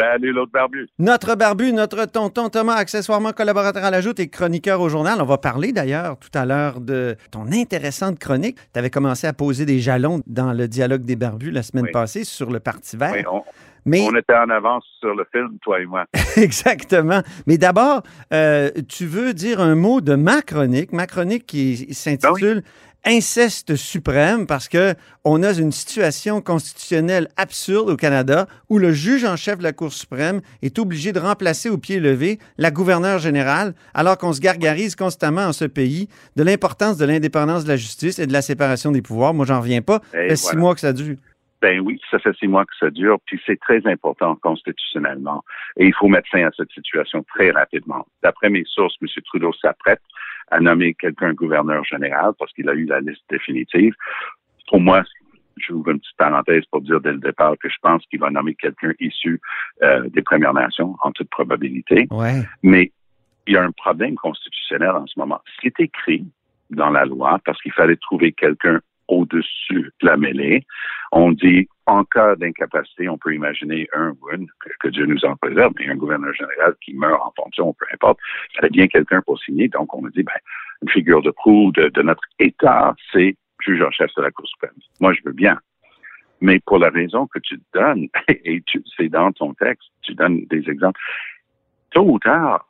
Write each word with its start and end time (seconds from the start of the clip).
Salut 0.00 0.32
l'autre 0.32 0.52
barbu. 0.52 0.88
Notre 0.98 1.34
barbu, 1.34 1.72
notre 1.74 2.06
tonton 2.06 2.48
Thomas, 2.48 2.76
accessoirement 2.76 3.32
collaborateur 3.32 3.84
à 3.84 3.90
la 3.90 4.00
Joute 4.00 4.18
et 4.18 4.28
chroniqueur 4.28 4.80
au 4.80 4.88
journal. 4.88 5.20
On 5.20 5.26
va 5.26 5.36
parler 5.36 5.72
d'ailleurs 5.72 6.16
tout 6.18 6.30
à 6.32 6.46
l'heure 6.46 6.80
de 6.80 7.16
ton 7.30 7.52
intéressante 7.52 8.18
chronique. 8.18 8.56
Tu 8.72 8.78
avais 8.78 8.88
commencé 8.88 9.26
à 9.26 9.34
poser 9.34 9.66
des 9.66 9.78
jalons 9.78 10.22
dans 10.26 10.54
le 10.54 10.68
dialogue 10.68 11.02
des 11.02 11.16
barbus 11.16 11.50
la 11.50 11.62
semaine 11.62 11.84
Oui. 11.84 11.92
passée 11.92 12.24
sur 12.24 12.50
le 12.50 12.60
Parti 12.60 12.96
vert. 12.96 13.12
Oui, 13.12 13.24
on, 13.30 13.42
Mais 13.84 14.00
on 14.10 14.16
était 14.16 14.34
en 14.34 14.48
avance 14.48 14.84
sur 15.00 15.14
le 15.14 15.26
film, 15.30 15.58
toi 15.60 15.78
et 15.80 15.84
moi. 15.84 16.06
exactement. 16.38 17.20
Mais 17.46 17.58
d'abord, 17.58 18.02
euh, 18.32 18.70
tu 18.88 19.04
veux 19.04 19.34
dire 19.34 19.60
un 19.60 19.74
mot 19.74 20.00
de 20.00 20.14
ma 20.14 20.40
chronique, 20.40 20.92
ma 20.92 21.06
chronique 21.06 21.44
qui 21.46 21.92
s'intitule 21.92 22.62
Inceste 23.06 23.76
suprême 23.76 24.46
parce 24.46 24.68
que 24.68 24.94
on 25.24 25.42
a 25.42 25.52
une 25.54 25.72
situation 25.72 26.42
constitutionnelle 26.42 27.28
absurde 27.38 27.88
au 27.88 27.96
Canada 27.96 28.46
où 28.68 28.78
le 28.78 28.92
juge 28.92 29.24
en 29.24 29.36
chef 29.36 29.56
de 29.56 29.62
la 29.62 29.72
Cour 29.72 29.90
suprême 29.90 30.42
est 30.60 30.78
obligé 30.78 31.12
de 31.12 31.18
remplacer 31.18 31.70
au 31.70 31.78
pied 31.78 31.98
levé 31.98 32.38
la 32.58 32.70
gouverneure 32.70 33.18
générale 33.18 33.72
alors 33.94 34.18
qu'on 34.18 34.34
se 34.34 34.40
gargarise 34.40 34.96
constamment 34.96 35.46
en 35.46 35.54
ce 35.54 35.64
pays 35.64 36.08
de 36.36 36.42
l'importance 36.42 36.98
de 36.98 37.06
l'indépendance 37.06 37.64
de 37.64 37.70
la 37.70 37.76
justice 37.76 38.18
et 38.18 38.26
de 38.26 38.34
la 38.34 38.42
séparation 38.42 38.92
des 38.92 39.00
pouvoirs. 39.00 39.32
Moi, 39.32 39.46
j'en 39.46 39.60
reviens 39.60 39.80
pas. 39.80 40.00
Ça 40.12 40.36
six 40.36 40.56
mois 40.56 40.74
que 40.74 40.80
ça 40.80 40.92
dure. 40.92 41.16
Ben 41.62 41.80
oui, 41.80 42.00
ça 42.10 42.18
fait 42.18 42.34
six 42.36 42.48
mois 42.48 42.64
que 42.64 42.72
ça 42.78 42.90
dure, 42.90 43.18
puis 43.26 43.40
c'est 43.44 43.60
très 43.60 43.86
important 43.86 44.34
constitutionnellement. 44.36 45.44
Et 45.76 45.86
il 45.86 45.94
faut 45.94 46.08
mettre 46.08 46.28
fin 46.30 46.46
à 46.46 46.50
cette 46.56 46.70
situation 46.72 47.22
très 47.34 47.50
rapidement. 47.50 48.06
D'après 48.22 48.48
mes 48.48 48.64
sources, 48.66 48.94
M. 49.02 49.08
Trudeau 49.26 49.52
s'apprête 49.60 50.00
à 50.50 50.60
nommer 50.60 50.94
quelqu'un 50.94 51.32
gouverneur 51.32 51.84
général 51.84 52.32
parce 52.38 52.52
qu'il 52.52 52.68
a 52.68 52.74
eu 52.74 52.84
la 52.84 53.00
liste 53.00 53.22
définitive. 53.30 53.94
Pour 54.68 54.80
moi, 54.80 55.02
j'ouvre 55.56 55.90
une 55.90 56.00
petite 56.00 56.16
parenthèse 56.16 56.64
pour 56.70 56.80
dire 56.80 57.00
dès 57.00 57.12
le 57.12 57.18
départ 57.18 57.54
que 57.58 57.68
je 57.68 57.76
pense 57.82 58.04
qu'il 58.06 58.20
va 58.20 58.30
nommer 58.30 58.54
quelqu'un 58.54 58.92
issu 59.00 59.40
euh, 59.82 60.08
des 60.08 60.22
Premières 60.22 60.54
Nations, 60.54 60.96
en 61.02 61.12
toute 61.12 61.30
probabilité. 61.30 62.06
Ouais. 62.10 62.42
Mais 62.62 62.92
il 63.46 63.54
y 63.54 63.56
a 63.56 63.62
un 63.62 63.72
problème 63.72 64.14
constitutionnel 64.16 64.90
en 64.90 65.06
ce 65.06 65.18
moment. 65.18 65.40
C'est 65.62 65.78
écrit 65.80 66.24
dans 66.70 66.90
la 66.90 67.04
loi 67.04 67.40
parce 67.44 67.60
qu'il 67.62 67.72
fallait 67.72 67.96
trouver 67.96 68.32
quelqu'un 68.32 68.80
au-dessus 69.12 69.92
de 70.00 70.06
la 70.06 70.16
mêlée. 70.16 70.64
On 71.12 71.32
dit, 71.32 71.68
en 71.86 72.04
cas 72.04 72.36
d'incapacité, 72.36 73.08
on 73.08 73.18
peut 73.18 73.34
imaginer 73.34 73.88
un 73.92 74.10
ou 74.10 74.30
une, 74.32 74.46
que, 74.78 74.88
Dieu 74.88 75.06
nous 75.06 75.24
en 75.24 75.36
préserve, 75.36 75.72
mais 75.78 75.88
un 75.88 75.96
gouverneur 75.96 76.32
général 76.34 76.74
qui 76.84 76.94
meurt 76.94 77.20
en 77.20 77.32
fonction, 77.36 77.72
peu 77.74 77.86
importe. 77.92 78.18
Il 78.52 78.56
fallait 78.56 78.70
bien 78.70 78.86
quelqu'un 78.86 79.20
pour 79.22 79.38
signer. 79.40 79.68
Donc, 79.68 79.92
on 79.94 80.06
a 80.06 80.10
dit, 80.10 80.22
ben, 80.22 80.32
une 80.82 80.88
figure 80.90 81.22
de 81.22 81.30
proue 81.30 81.72
de, 81.72 82.02
notre 82.02 82.22
État, 82.38 82.94
c'est 83.12 83.36
juge 83.60 83.82
en 83.82 83.90
chef 83.90 84.10
de 84.16 84.22
la 84.22 84.30
Cour 84.30 84.46
suprême. 84.46 84.70
Moi, 85.00 85.12
je 85.12 85.20
veux 85.24 85.32
bien. 85.32 85.58
Mais 86.40 86.58
pour 86.60 86.78
la 86.78 86.88
raison 86.88 87.26
que 87.26 87.38
tu 87.40 87.60
donnes, 87.74 88.08
et 88.28 88.62
c'est 88.96 89.08
dans 89.08 89.32
ton 89.32 89.52
texte, 89.54 89.88
tu 90.02 90.14
donnes 90.14 90.46
des 90.46 90.70
exemples, 90.70 91.00
tôt 91.90 92.06
ou 92.06 92.18
tard, 92.18 92.64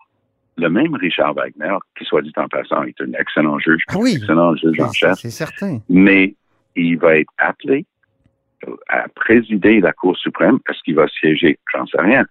le 0.57 0.69
même 0.69 0.95
Richard 0.95 1.35
Wagner, 1.35 1.77
qui 1.99 2.05
soit 2.05 2.23
dit 2.23 2.33
en 2.37 2.49
passant, 2.49 2.83
est 2.85 3.01
un 3.01 3.13
excellent 3.19 3.59
juge, 3.59 3.83
Ah 3.89 3.95
oui. 3.99 4.15
excellent 4.17 4.55
juge 4.57 4.81
en 4.81 4.93
chef, 4.93 5.15
c'est 5.19 5.31
certain. 5.31 5.79
mais 5.89 6.35
il 6.77 6.99
va 6.99 7.17
être 7.19 7.33
appelé 7.39 7.87
à 8.89 9.07
présider 9.15 9.81
la 9.81 9.93
Cour 9.93 10.17
suprême. 10.19 10.59
Est-ce 10.69 10.83
qu'il 10.85 10.95
va 10.95 11.09
siéger? 11.09 11.59
J'en 11.73 11.87
sais 11.87 12.01
rien. 12.01 12.25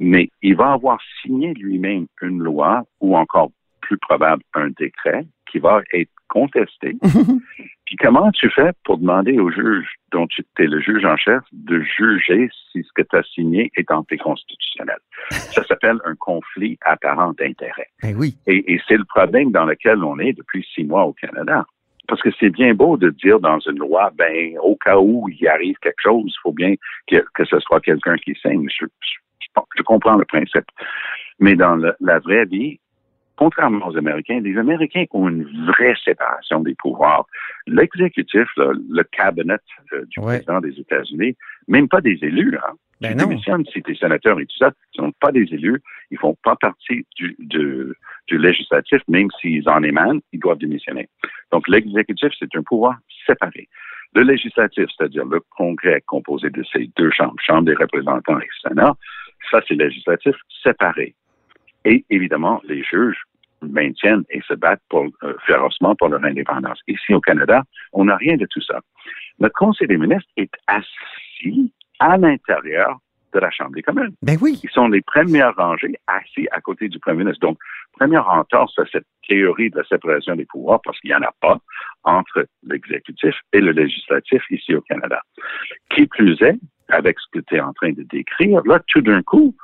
Mais 0.00 0.28
il 0.42 0.56
va 0.56 0.72
avoir 0.72 0.98
signé 1.22 1.54
lui-même 1.54 2.06
une 2.20 2.40
loi 2.42 2.82
ou 3.00 3.16
encore 3.16 3.50
plus 3.86 3.98
probable 3.98 4.42
un 4.54 4.68
décret 4.78 5.24
qui 5.50 5.58
va 5.58 5.82
être 5.92 6.10
contesté. 6.28 6.96
Puis 7.86 7.96
comment 7.96 8.30
tu 8.32 8.48
fais 8.50 8.70
pour 8.84 8.98
demander 8.98 9.38
au 9.38 9.50
juge 9.50 9.86
dont 10.10 10.26
tu 10.26 10.42
es 10.58 10.64
le 10.66 10.80
juge 10.80 11.04
en 11.04 11.16
chef 11.16 11.42
de 11.52 11.80
juger 11.82 12.48
si 12.72 12.82
ce 12.82 12.88
que 12.94 13.02
tu 13.02 13.16
as 13.16 13.22
signé 13.24 13.70
est 13.76 13.90
anticonstitutionnel? 13.90 14.96
Ça 15.30 15.62
s'appelle 15.64 15.98
un 16.04 16.14
conflit 16.16 16.78
apparent 16.82 17.32
d'intérêt. 17.38 17.88
Ben 18.02 18.16
oui. 18.16 18.36
Et, 18.46 18.72
et 18.72 18.80
c'est 18.88 18.96
le 18.96 19.04
problème 19.04 19.52
dans 19.52 19.66
lequel 19.66 20.02
on 20.02 20.18
est 20.18 20.32
depuis 20.32 20.66
six 20.74 20.84
mois 20.84 21.04
au 21.04 21.12
Canada. 21.12 21.64
Parce 22.08 22.20
que 22.22 22.30
c'est 22.38 22.50
bien 22.50 22.74
beau 22.74 22.96
de 22.96 23.10
dire 23.10 23.38
dans 23.40 23.58
une 23.60 23.78
loi, 23.78 24.10
ben, 24.16 24.58
au 24.62 24.76
cas 24.76 24.98
où 24.98 25.26
il 25.28 25.46
arrive 25.48 25.76
quelque 25.80 26.02
chose, 26.02 26.24
il 26.26 26.40
faut 26.42 26.52
bien 26.52 26.74
que, 27.06 27.24
que 27.34 27.44
ce 27.44 27.58
soit 27.60 27.80
quelqu'un 27.80 28.16
qui 28.16 28.34
signe. 28.34 28.66
Je, 28.68 28.86
je- 28.86 29.60
je 29.76 29.82
comprends 29.82 30.16
le 30.16 30.24
principe. 30.24 30.66
Mais 31.38 31.54
dans 31.54 31.76
le- 31.76 31.94
la 32.00 32.18
vraie 32.18 32.44
vie, 32.46 32.78
contrairement 33.36 33.88
aux 33.88 33.96
Américains, 33.96 34.40
les 34.40 34.56
Américains 34.58 35.04
ont 35.12 35.28
une 35.28 35.44
vraie 35.66 35.94
séparation 36.04 36.60
des 36.60 36.74
pouvoirs. 36.74 37.26
L'exécutif, 37.66 38.46
là, 38.56 38.72
le 38.90 39.02
cabinet 39.04 39.56
euh, 39.92 40.04
du 40.10 40.20
Ouais. 40.20 40.36
président 40.40 40.60
des 40.60 40.78
États-Unis, 40.78 41.36
même 41.68 41.88
pas 41.88 42.00
des 42.00 42.18
élus, 42.22 42.56
hein, 42.56 42.72
Ben 43.00 43.16
tu 43.16 43.26
démissionnes 43.26 43.64
si 43.66 43.82
tu 43.82 43.92
es 43.92 43.94
sénateur 43.96 44.38
et 44.40 44.46
tout 44.46 44.56
ça, 44.58 44.70
ils 44.94 44.98
sont 45.00 45.12
pas 45.20 45.32
des 45.32 45.42
élus, 45.52 45.80
ils 46.10 46.18
font 46.18 46.36
pas 46.42 46.56
partie 46.56 47.06
du, 47.16 47.34
du, 47.38 47.92
du 48.28 48.38
législatif, 48.38 49.00
même 49.08 49.28
s'ils 49.40 49.68
en 49.68 49.82
émanent, 49.82 50.20
ils 50.32 50.40
doivent 50.40 50.58
démissionner. 50.58 51.08
Donc, 51.52 51.66
l'exécutif, 51.68 52.30
c'est 52.38 52.54
un 52.56 52.62
pouvoir 52.62 52.96
séparé. 53.26 53.68
Le 54.14 54.22
législatif, 54.22 54.86
c'est-à-dire 54.96 55.24
le 55.24 55.40
Congrès 55.56 56.00
composé 56.06 56.48
de 56.50 56.62
ces 56.72 56.88
deux 56.96 57.10
chambres, 57.10 57.34
Chambre 57.44 57.64
des 57.64 57.74
représentants 57.74 58.38
et 58.38 58.48
Sénat, 58.62 58.94
ça, 59.50 59.60
c'est 59.66 59.74
législatif 59.74 60.36
séparé. 60.62 61.14
Et 61.84 62.04
évidemment, 62.10 62.60
les 62.64 62.82
juges 62.82 63.22
maintiennent 63.62 64.24
et 64.30 64.40
se 64.42 64.54
battent 64.54 64.82
pour, 64.88 65.06
euh, 65.22 65.34
férocement 65.46 65.94
pour 65.96 66.08
leur 66.08 66.24
indépendance. 66.24 66.80
Ici, 66.86 67.14
au 67.14 67.20
Canada, 67.20 67.62
on 67.92 68.04
n'a 68.04 68.16
rien 68.16 68.36
de 68.36 68.46
tout 68.50 68.60
ça. 68.60 68.80
Notre 69.38 69.54
Conseil 69.54 69.88
des 69.88 69.96
ministres 69.96 70.30
est 70.36 70.52
assis 70.66 71.72
à 71.98 72.16
l'intérieur 72.16 72.98
de 73.32 73.40
la 73.40 73.50
Chambre 73.50 73.72
des 73.74 73.82
communes. 73.82 74.14
Ben 74.22 74.38
oui. 74.40 74.60
Ils 74.62 74.70
sont 74.70 74.88
les 74.88 75.02
premières 75.02 75.54
rangées 75.56 75.96
assis 76.06 76.46
à 76.52 76.60
côté 76.60 76.88
du 76.88 76.98
Premier 77.00 77.24
ministre. 77.24 77.40
Donc, 77.40 77.58
première 77.98 78.28
entorse 78.28 78.78
à 78.78 78.84
cette 78.90 79.06
théorie 79.28 79.70
de 79.70 79.78
la 79.78 79.84
séparation 79.84 80.36
des 80.36 80.44
pouvoirs, 80.44 80.80
parce 80.84 80.98
qu'il 81.00 81.10
n'y 81.10 81.16
en 81.16 81.22
a 81.22 81.32
pas 81.40 81.58
entre 82.04 82.46
l'exécutif 82.62 83.34
et 83.52 83.60
le 83.60 83.72
législatif 83.72 84.42
ici 84.50 84.74
au 84.74 84.80
Canada. 84.82 85.20
Qui 85.90 86.06
plus 86.06 86.40
est, 86.42 86.58
avec 86.88 87.18
ce 87.18 87.38
que 87.38 87.44
tu 87.44 87.56
es 87.56 87.60
en 87.60 87.72
train 87.72 87.92
de 87.92 88.02
décrire, 88.04 88.60
là, 88.66 88.80
tout 88.86 89.00
d'un 89.00 89.22
coup, 89.22 89.54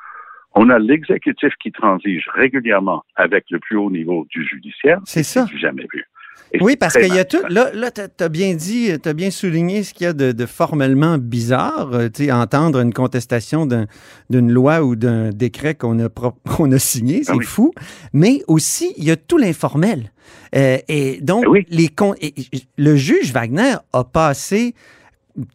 on 0.55 0.69
a 0.71 0.79
l'exécutif 0.79 1.53
qui 1.63 1.71
transige 1.73 2.25
régulièrement 2.35 3.03
avec 3.17 3.45
le 3.51 3.59
plus 3.59 3.77
haut 3.77 3.91
niveau 3.91 4.27
du 4.31 4.47
judiciaire. 4.47 5.01
C'est 5.05 5.23
ça. 5.23 5.47
C'est 5.51 5.59
jamais 5.59 5.87
vu. 5.93 6.05
Et 6.53 6.59
Oui, 6.61 6.73
c'est 6.73 6.77
parce 6.79 6.95
qu'il 6.99 7.15
y 7.15 7.19
a 7.19 7.25
tout. 7.25 7.39
Là, 7.49 7.71
là 7.73 7.93
tu 7.93 8.01
as 8.25 8.29
bien 8.29 8.55
dit, 8.55 8.91
tu 9.01 9.09
as 9.09 9.13
bien 9.13 9.31
souligné 9.31 9.85
ce 9.85 9.95
qu'il 9.95 10.05
y 10.05 10.09
a 10.09 10.13
de, 10.13 10.33
de 10.33 10.47
formellement 10.47 11.17
bizarre. 11.19 11.91
euh, 11.93 12.09
tu 12.09 12.25
sais, 12.25 12.33
entendre 12.33 12.81
une 12.81 12.93
contestation 12.93 13.67
d'un- 13.67 13.87
d'une 14.31 14.51
loi 14.51 14.83
ou 14.83 14.97
d'un 14.97 15.31
décret 15.31 15.77
qu'on 15.77 15.97
a, 16.01 16.09
pro- 16.09 16.33
qu'on 16.57 16.73
a 16.73 16.79
signé, 16.81 17.23
c'est 17.23 17.31
Ah 17.33 17.37
oui. 17.37 17.45
fou. 17.45 17.73
Mais 18.13 18.43
aussi, 18.49 18.93
il 18.97 19.05
y 19.05 19.13
a 19.13 19.17
tout 19.17 19.39
l'informel. 19.39 20.11
Euh, 20.57 20.79
et 20.89 21.21
donc, 21.21 21.45
Ah 21.47 21.51
oui. 21.51 21.65
les 21.71 21.87
con- 21.89 22.15
et- 22.21 22.35
et- 22.41 22.63
le 22.77 22.97
juge 22.97 23.33
Wagner 23.33 23.75
a 23.93 24.03
passé 24.03 24.75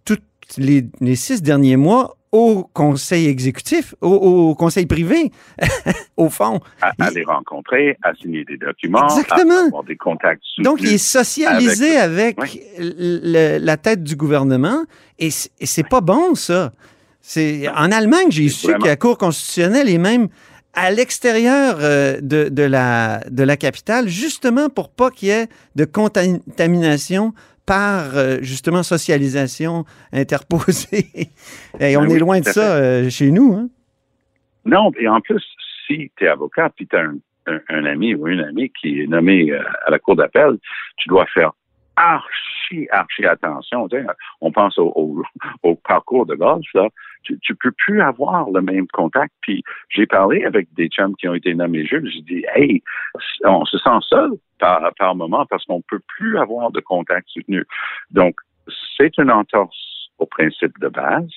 tous 0.06 0.20
les, 0.58 0.86
les 1.02 1.16
six 1.18 1.42
derniers 1.42 1.76
mois 1.78 2.16
au 2.36 2.70
conseil 2.74 3.28
exécutif, 3.28 3.96
au, 4.02 4.10
au 4.10 4.56
conseil 4.56 4.86
privé, 4.86 5.32
au 6.18 6.30
fond. 6.30 6.60
À, 6.82 6.90
à 7.00 7.10
Il- 7.12 7.16
les 7.16 7.24
rencontrer, 7.24 7.98
à 8.04 8.14
signer 8.16 8.44
des 8.44 8.58
documents, 8.58 9.04
Exactement. 9.08 9.64
à 9.64 9.68
avoir 9.68 9.84
des 9.86 9.96
contacts 9.96 10.42
Donc, 10.60 10.80
il 10.82 10.92
est 10.94 10.98
socialisé 10.98 11.96
avec, 11.96 12.38
Oui. 12.42 12.62
le- 12.78 13.58
la 13.60 13.78
tête 13.78 14.04
du 14.04 14.16
gouvernement 14.18 14.84
et 15.18 15.30
c'est 15.32 15.88
pas 15.88 16.02
bon, 16.02 16.36
ça. 16.36 16.74
C'est 17.22 17.68
En 17.70 17.92
Allemagne, 17.92 18.28
j'ai 18.30 18.50
su 18.50 18.68
vraiment- 18.68 18.84
que 18.84 18.88
la 18.90 18.98
Cour 18.98 19.18
constitutionnelle 19.18 19.90
est 19.90 19.98
même 19.98 20.28
à 20.74 20.92
l'extérieur 20.92 21.78
euh, 21.80 22.20
de, 22.22 22.50
de 22.50 22.64
la, 22.64 23.22
de 23.32 23.44
la 23.44 23.56
capitale, 23.56 24.10
justement 24.10 24.68
pour 24.70 24.90
pas 24.90 25.10
qu'il 25.10 25.30
y 25.30 25.32
ait 25.32 25.48
de 25.76 25.86
contamination 25.86 27.34
par, 27.66 28.16
euh, 28.18 28.38
justement, 28.42 28.84
socialisation 28.84 29.86
interposée. 30.14 31.08
et 31.80 31.98
on 31.98 32.02
Ben 32.04 32.12
est 32.12 32.20
loin 32.20 32.40
de 32.40 32.46
ça 32.46 32.76
euh, 32.76 33.10
chez 33.10 33.32
nous. 33.32 33.54
Hein? 33.56 33.70
Non, 34.66 34.92
et 35.00 35.08
en 35.08 35.22
plus, 35.22 35.44
si 35.88 36.12
tu 36.16 36.26
es 36.26 36.28
avocat, 36.28 36.70
puis 36.76 36.88
tu 36.88 36.96
as 36.96 37.02
un, 37.02 37.16
un- 37.48 37.62
un 37.70 37.86
ami 37.86 38.16
ou 38.16 38.28
une 38.28 38.42
amie 38.42 38.72
qui 38.82 39.02
est 39.02 39.08
nommé 39.08 39.52
euh, 39.52 39.62
à 39.86 39.92
la 39.92 40.00
cour 40.00 40.16
d'appel, 40.16 40.58
tu 40.98 41.08
dois 41.10 41.26
faire 41.28 41.52
archi, 41.96 42.88
archi 42.92 43.26
attention. 43.26 43.88
Tu 43.88 43.98
sais, 43.98 44.06
on 44.42 44.52
pense 44.52 44.78
au, 44.78 44.92
au- 44.96 45.24
au 45.64 45.76
parcours 45.76 46.26
de 46.26 46.36
golf, 46.36 46.66
là. 46.74 46.88
Tu, 47.26 47.40
tu 47.42 47.56
peux 47.56 47.72
plus 47.72 48.02
avoir 48.02 48.50
le 48.50 48.62
même 48.62 48.88
contact. 48.88 49.34
Puis 49.42 49.64
j'ai 49.90 50.06
parlé 50.06 50.46
avec 50.46 50.74
des 50.74 50.88
chums 50.88 51.16
qui 51.16 51.28
ont 51.28 51.34
été 51.34 51.54
nommés 51.54 51.86
juges. 51.86 52.12
J'ai 52.14 52.22
dit, 52.22 52.46
hey, 52.56 52.82
on 53.44 53.66
se 53.66 53.78
sent 53.78 54.00
seul 54.10 54.32
par, 54.60 54.92
par 54.98 55.16
moment 55.16 55.46
parce 55.48 55.66
qu'on 55.66 55.82
peut 55.82 56.02
plus 56.08 56.38
avoir 56.38 56.72
de 56.72 56.80
contact 56.80 57.28
soutenu. 57.30 57.66
Donc, 58.12 58.36
c'est 58.98 59.18
une 59.18 59.32
entorse 59.32 60.10
au 60.18 60.26
principe 60.26 60.80
de 60.80 60.88
base. 60.88 61.30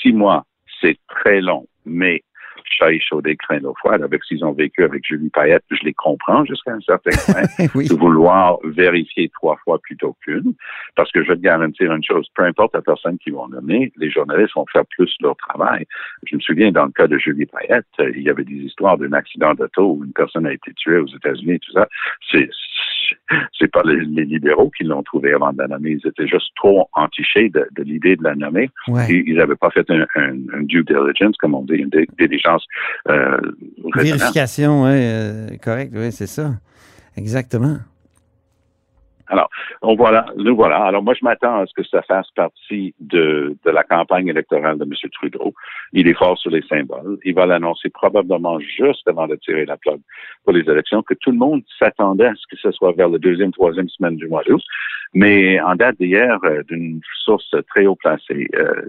Six 0.00 0.12
mois, 0.12 0.46
c'est 0.80 0.98
très 1.08 1.40
long, 1.40 1.66
mais 1.84 2.22
chat 2.70 2.92
échaudé, 2.92 3.36
craint 3.36 3.58
l'eau 3.58 3.74
froide. 3.78 4.02
Avec 4.02 4.24
s'ils 4.24 4.44
ont 4.44 4.52
vécu 4.52 4.84
avec 4.84 5.04
Julie 5.06 5.30
Payette, 5.30 5.64
je 5.70 5.84
les 5.84 5.94
comprends 5.94 6.44
jusqu'à 6.44 6.72
un 6.72 6.80
certain 6.80 7.10
point. 7.26 7.66
oui. 7.74 7.88
de 7.88 7.94
vouloir 7.94 8.58
vérifier 8.64 9.28
trois 9.30 9.56
fois 9.64 9.78
plutôt 9.78 10.16
qu'une. 10.22 10.54
Parce 10.96 11.10
que 11.12 11.22
je 11.22 11.28
vais 11.28 11.36
te 11.36 11.42
garantir 11.42 11.92
une 11.92 12.04
chose, 12.04 12.28
peu 12.34 12.44
importe 12.44 12.74
la 12.74 12.82
personne 12.82 13.18
qu'ils 13.18 13.34
vont 13.34 13.48
nommer, 13.48 13.92
les 13.96 14.10
journalistes 14.10 14.54
vont 14.54 14.66
faire 14.72 14.84
plus 14.86 15.14
leur 15.20 15.36
travail. 15.36 15.86
Je 16.26 16.36
me 16.36 16.40
souviens, 16.40 16.70
dans 16.72 16.86
le 16.86 16.92
cas 16.92 17.06
de 17.06 17.18
Julie 17.18 17.46
Payette, 17.46 17.86
il 17.98 18.22
y 18.22 18.30
avait 18.30 18.44
des 18.44 18.54
histoires 18.54 18.98
d'un 18.98 19.12
accident 19.12 19.54
d'auto 19.54 19.92
où 19.92 20.04
une 20.04 20.12
personne 20.12 20.46
a 20.46 20.52
été 20.52 20.72
tuée 20.74 20.98
aux 20.98 21.06
États-Unis 21.06 21.54
et 21.54 21.58
tout 21.58 21.72
ça. 21.72 21.88
C'est 22.30 22.48
c'est 23.58 23.70
pas 23.70 23.82
les, 23.84 24.04
les 24.04 24.24
libéraux 24.24 24.70
qui 24.76 24.84
l'ont 24.84 25.02
trouvé 25.02 25.32
avant 25.32 25.52
de 25.52 25.58
la 25.58 25.68
nommer. 25.68 25.90
Ils 25.90 26.08
étaient 26.08 26.26
juste 26.26 26.50
trop 26.56 26.88
entichés 26.94 27.48
de, 27.48 27.66
de 27.76 27.82
l'idée 27.82 28.16
de 28.16 28.24
la 28.24 28.34
nommer. 28.34 28.70
Ouais. 28.88 29.06
Ils 29.10 29.36
n'avaient 29.36 29.56
pas 29.56 29.70
fait 29.70 29.88
un, 29.90 30.06
un, 30.16 30.32
un 30.54 30.62
due 30.62 30.84
diligence, 30.84 31.36
comme 31.38 31.54
on 31.54 31.62
dit, 31.62 31.74
une 31.74 31.88
dé- 31.90 32.08
diligence 32.18 32.64
euh. 33.08 33.38
Vérification, 33.94 34.84
oui, 34.84 34.90
euh, 34.92 35.48
correct, 35.62 35.92
oui, 35.94 36.12
c'est 36.12 36.26
ça. 36.26 36.52
Exactement. 37.16 37.78
Donc 39.82 39.96
voilà, 39.98 40.26
nous 40.36 40.54
voilà. 40.56 40.78
Alors 40.84 41.02
moi, 41.02 41.14
je 41.14 41.24
m'attends 41.24 41.60
à 41.60 41.66
ce 41.66 41.72
que 41.74 41.84
ça 41.84 42.02
fasse 42.02 42.28
partie 42.32 42.94
de, 43.00 43.56
de 43.64 43.70
la 43.70 43.82
campagne 43.84 44.28
électorale 44.28 44.78
de 44.78 44.84
M. 44.84 44.92
Trudeau. 45.12 45.54
Il 45.92 46.08
est 46.08 46.14
fort 46.14 46.36
sur 46.38 46.50
les 46.50 46.62
symboles. 46.62 47.18
Il 47.24 47.34
va 47.34 47.46
l'annoncer 47.46 47.88
probablement 47.90 48.58
juste 48.60 49.06
avant 49.08 49.26
de 49.26 49.36
tirer 49.36 49.64
la 49.66 49.76
plug 49.76 50.00
pour 50.44 50.52
les 50.52 50.68
élections, 50.68 51.02
que 51.02 51.14
tout 51.14 51.30
le 51.30 51.38
monde 51.38 51.62
s'attendait 51.78 52.26
à 52.26 52.34
ce 52.34 52.46
que 52.50 52.56
ce 52.60 52.70
soit 52.72 52.92
vers 52.92 53.08
la 53.08 53.18
deuxième, 53.18 53.52
troisième 53.52 53.88
semaine 53.88 54.16
du 54.16 54.28
mois 54.28 54.42
d'août. 54.46 54.62
Mais 55.14 55.60
en 55.60 55.74
date 55.74 55.96
d'hier, 55.98 56.38
euh, 56.44 56.62
d'une 56.68 57.00
source 57.24 57.54
très 57.68 57.86
haut 57.86 57.96
placée, 57.96 58.48
euh, 58.54 58.82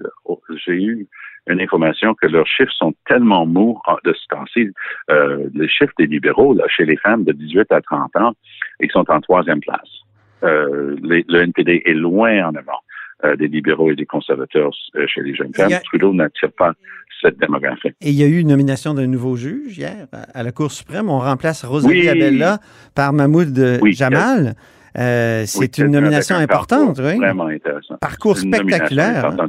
j'ai 0.66 0.74
eu 0.74 1.08
une 1.48 1.60
information 1.60 2.14
que 2.14 2.28
leurs 2.28 2.46
chiffres 2.46 2.72
sont 2.74 2.94
tellement 3.08 3.46
mous 3.48 3.80
en- 3.88 3.98
de 4.04 4.14
ce 4.14 4.28
temps-ci. 4.28 4.70
Euh, 5.10 5.50
les 5.56 5.68
chiffres 5.68 5.94
des 5.98 6.06
libéraux, 6.06 6.54
là, 6.54 6.66
chez 6.68 6.86
les 6.86 6.98
femmes 6.98 7.24
de 7.24 7.32
18 7.32 7.72
à 7.72 7.82
30 7.82 8.16
ans, 8.18 8.34
ils 8.80 8.92
sont 8.92 9.10
en 9.10 9.20
troisième 9.22 9.60
place. 9.60 10.01
Euh, 10.44 10.96
les- 11.04 11.26
le 11.28 11.42
NPD 11.42 11.84
est 11.86 11.94
loin 11.94 12.48
en 12.48 12.56
avant 12.56 12.80
euh, 13.24 13.36
des 13.36 13.48
libéraux 13.48 13.92
et 13.92 13.96
des 13.96 14.06
conservateurs 14.06 14.72
euh, 14.96 15.06
chez 15.08 15.22
les 15.22 15.36
jeunes 15.36 15.54
femmes. 15.54 15.72
A- 15.74 15.80
Trudeau 15.82 16.14
n'attire 16.14 16.52
pas 16.52 16.74
cette 17.22 17.38
démographie. 17.40 17.90
Et 18.02 18.10
il 18.10 18.16
y 18.16 18.24
a 18.24 18.28
eu 18.28 18.40
une 18.40 18.48
nomination 18.48 18.96
d'un 18.96 19.06
nouveau 19.06 19.36
juge 19.36 19.78
hier 19.78 20.08
à 20.34 20.42
la 20.42 20.52
Cour 20.52 20.72
suprême. 20.72 21.10
On 21.10 21.20
remplace 21.20 21.64
Rosalie 21.64 22.02
Oui. 22.02 22.10
Abella 22.10 22.58
par 22.96 23.14
Mahmoud 23.14 23.80
Oui, 23.82 23.94
Jamal. 23.94 24.56
Euh, 24.98 25.44
c'est 25.46 25.78
Oui, 25.80 25.86
une 25.86 25.92
nomination 25.92 26.36
un 26.36 26.42
importante, 26.42 26.98
parcours 26.98 27.06
oui. 27.14 27.18
Vraiment 27.20 27.46
intéressant. 27.46 27.96
Parcours 28.02 28.38
spectaculaire. 28.40 29.26
hein. 29.40 29.48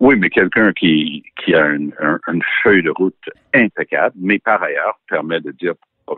Oui, 0.00 0.16
mais 0.16 0.30
quelqu'un 0.30 0.72
qui, 0.72 1.24
qui 1.44 1.54
a 1.54 1.66
une, 1.70 1.92
un- 2.00 2.18
une 2.32 2.42
feuille 2.62 2.82
de 2.82 2.90
route 2.90 3.14
impeccable, 3.54 4.14
mais 4.20 4.38
par 4.38 4.62
ailleurs 4.62 4.98
permet 5.08 5.40
de 5.40 5.50
dire 5.52 5.74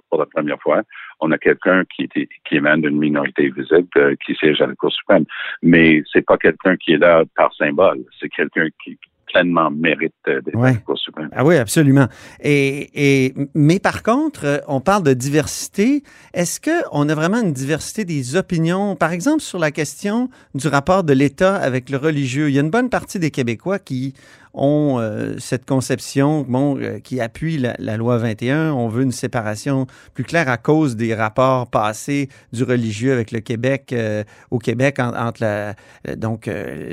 pour, 0.09 0.19
la 0.19 0.27
première 0.27 0.61
fois, 0.61 0.83
on 1.21 1.31
a 1.31 1.39
quelqu'un 1.39 1.85
qui, 1.85 2.09
qui 2.09 2.57
émane 2.57 2.83
d'une 2.83 2.99
minorité 2.99 3.51
visible 3.51 3.89
euh, 3.97 4.15
qui 4.25 4.35
siège 4.35 4.61
à 4.61 4.67
la 4.67 4.75
Cour 4.75 4.93
suprême. 4.93 5.25
Mais 5.63 6.03
c'est 6.13 6.25
pas 6.25 6.39
quelqu'un 6.39 6.77
qui 6.77 6.93
est 6.93 6.99
là 6.99 7.25
par 7.37 7.55
symbole. 7.55 8.01
C'est 8.21 8.29
quelqu'un 8.29 8.69
qui 8.83 8.99
pleinement 9.33 9.71
mérite 9.71 10.13
euh, 10.29 10.41
d'être 10.41 10.59
à 10.59 10.73
la 10.73 10.75
Cour 10.75 10.99
suprême. 10.99 11.29
Ah 11.33 11.45
oui, 11.45 11.57
absolument. 11.57 12.07
Et, 12.41 13.27
et, 13.27 13.35
mais 13.55 13.79
par 13.79 14.03
contre, 14.03 14.45
euh, 14.45 14.59
on 14.69 14.81
parle 14.81 15.03
de 15.03 15.15
diversité. 15.15 16.03
Est-ce 16.35 16.61
qu'on 16.61 17.09
a 17.09 17.15
vraiment 17.15 17.41
une 17.41 17.53
diversité 17.53 18.05
des 18.05 18.37
opinions, 18.37 18.97
par 18.97 19.13
exemple, 19.13 19.41
sur 19.41 19.59
la 19.59 19.71
question 19.71 20.29
du 20.55 20.69
rapport 20.69 21.05
de 21.05 21.13
l'État 21.13 21.57
avec 21.57 21.91
le 21.91 21.97
religieux? 21.97 22.49
Il 22.49 22.55
y 22.55 22.59
a 22.59 22.63
une 22.63 22.71
bonne 22.71 22.91
partie 22.91 23.19
des 23.19 23.31
Québécois 23.31 23.79
qui 23.79 24.15
ont 24.55 24.99
euh, 24.99 25.35
cette 25.39 25.65
conception, 25.65 26.45
bon, 26.49 26.77
euh, 26.79 26.99
qui 26.99 27.21
appuie 27.21 27.59
la, 27.59 27.97
loi 27.97 28.19
21. 28.19 28.73
On 28.73 28.89
veut 28.89 29.03
une 29.03 29.13
séparation 29.13 29.87
plus 30.15 30.25
claire 30.25 30.49
à 30.49 30.57
cause 30.57 30.97
des 30.97 31.15
rapports 31.15 31.69
passés 31.69 32.29
du 32.53 32.65
religieux 32.65 33.13
avec 33.13 33.31
le 33.31 33.41
Québec, 33.41 33.93
euh, 33.93 34.25
au 34.51 34.59
Québec, 34.59 34.99
en- 34.99 35.15
entre 35.15 35.75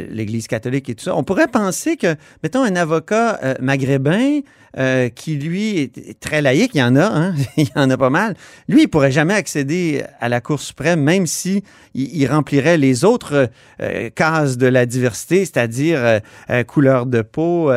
l'Église 0.10 0.48
catholique 0.48 0.90
et 0.90 0.96
tout 0.96 1.04
ça. 1.06 1.16
On 1.16 1.24
pourrait 1.24 1.48
penser 1.48 1.98
que, 1.98 2.16
mettons, 2.44 2.64
un 2.64 2.76
avocat 2.76 3.40
maghrébin 3.60 4.42
euh, 4.78 5.10
qui, 5.10 5.36
lui, 5.36 5.80
est 5.80 6.20
très 6.20 6.42
laïque, 6.42 6.72
il 6.76 6.78
y 6.78 6.84
en 6.84 6.96
a, 6.96 7.06
hein, 7.06 7.34
il 7.58 7.66
y 7.66 7.72
en 7.76 7.90
a 7.90 7.98
pas 7.98 8.10
mal, 8.10 8.36
lui, 8.68 8.84
il 8.84 8.88
pourrait 8.88 9.12
jamais 9.12 9.34
accéder 9.34 10.04
à 10.20 10.30
la 10.30 10.40
Cour 10.40 10.60
suprême, 10.60 11.02
même 11.02 11.26
si 11.26 11.64
il, 11.96 12.28
remplirait 12.28 12.78
les 12.78 13.04
autres 13.04 13.50
euh, 13.82 14.10
cases 14.12 14.58
de 14.58 14.68
la 14.68 14.86
diversité, 14.86 15.46
c'est-à-dire 15.46 16.20
euh, 16.50 16.64
couleur 16.64 17.08
de 17.08 17.22
peau, 17.22 17.72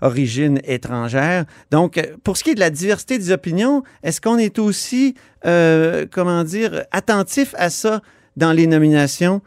origine 0.00 0.60
étrangère. 0.64 1.44
Donc, 1.70 2.00
pour 2.22 2.36
ce 2.36 2.44
qui 2.44 2.50
est 2.50 2.54
de 2.54 2.60
la 2.60 2.70
diversité 2.70 3.18
des 3.18 3.30
opinions, 3.30 3.82
est-ce 4.02 4.20
qu'on 4.20 4.38
est 4.38 4.58
aussi, 4.58 5.14
comment 5.42 6.44
dire, 6.44 6.84
attentif 6.90 7.54
à 7.56 7.70
ça 7.70 8.02
dans 8.36 8.52
les 8.52 8.66
nominations? 8.66 9.40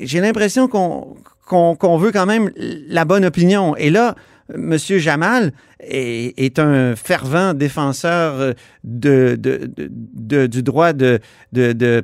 J'ai 0.00 0.20
l'impression 0.20 0.68
qu'on 0.68 1.16
qu'on 1.46 1.74
qu'on 1.74 1.96
veut 1.96 2.12
quand 2.12 2.26
même 2.26 2.50
la 2.56 3.04
bonne 3.04 3.24
opinion. 3.24 3.74
Et 3.76 3.90
là, 3.90 4.14
M. 4.54 4.76
Jamal 4.78 5.52
est, 5.80 6.38
est 6.38 6.58
un 6.58 6.96
fervent 6.96 7.54
défenseur 7.54 8.34
euh, 8.40 8.52
de, 8.84 9.36
de, 9.36 9.66
de- 9.66 9.88
de- 9.90 10.46
du 10.46 10.62
droit 10.62 10.92
de, 10.92 11.20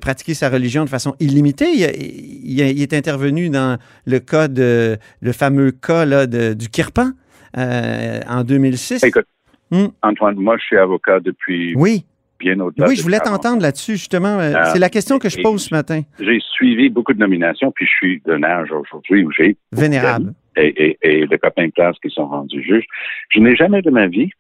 pratiquer 0.01 0.35
sa 0.35 0.49
religion 0.49 0.85
de 0.85 0.89
façon 0.91 1.15
illimitée. 1.21 1.71
Il, 1.73 2.61
est 2.61 2.93
intervenu 2.95 3.49
dans 3.51 3.79
le 4.07 4.19
cas 4.21 4.49
de 4.49 4.97
le 5.21 5.33
fameux 5.33 5.71
cas 5.73 6.05
là, 6.05 6.27
de, 6.27 6.55
du 6.55 6.69
Kirpan 6.69 7.11
euh, 7.59 8.21
en 8.29 8.45
2006. 8.45 9.03
Écoute, 9.05 9.27
Hmm? 9.73 9.87
Antoine, 10.03 10.37
moi, 10.37 10.57
je 10.61 10.65
suis 10.65 10.77
avocat 10.79 11.19
depuis 11.19 11.75
Oui, 11.77 12.07
bien 12.39 12.61
au-delà. 12.61 12.87
oui, 12.87 12.95
je 12.95 13.03
voulais 13.03 13.19
40 13.19 13.43
t'entendre 13.43 13.63
là-dessus 13.63 13.97
justement. 13.97 14.39
Euh, 14.39 14.53
C'est 14.73 14.79
la 14.79 14.89
question 14.91 15.19
que 15.19 15.29
je 15.29 15.43
pose 15.43 15.65
ce 15.65 15.75
matin. 15.75 16.03
J'ai 16.21 16.39
suivi 16.53 16.89
beaucoup 16.89 17.13
de 17.13 17.19
nominations, 17.19 17.73
puis 17.75 17.85
je 17.85 17.91
suis 17.91 18.23
d'un 18.25 18.45
âge 18.45 18.69
aujourd'hui 18.71 19.25
où 19.25 19.33
j'ai 19.33 19.57
Vénérable. 19.73 20.35
Et, 20.57 20.97
et, 21.03 21.23
et 21.23 21.27
de 21.27 21.37
copains 21.37 21.67
de 21.67 21.73
classe 21.73 21.99
qui 22.01 22.11
sont 22.11 22.27
rendus 22.27 22.63
juges. 22.63 22.87
Je 23.31 23.41
n'ai 23.41 23.57
jamais 23.57 23.83
de 23.83 23.91
ma 23.91 24.07
vie 24.07 24.31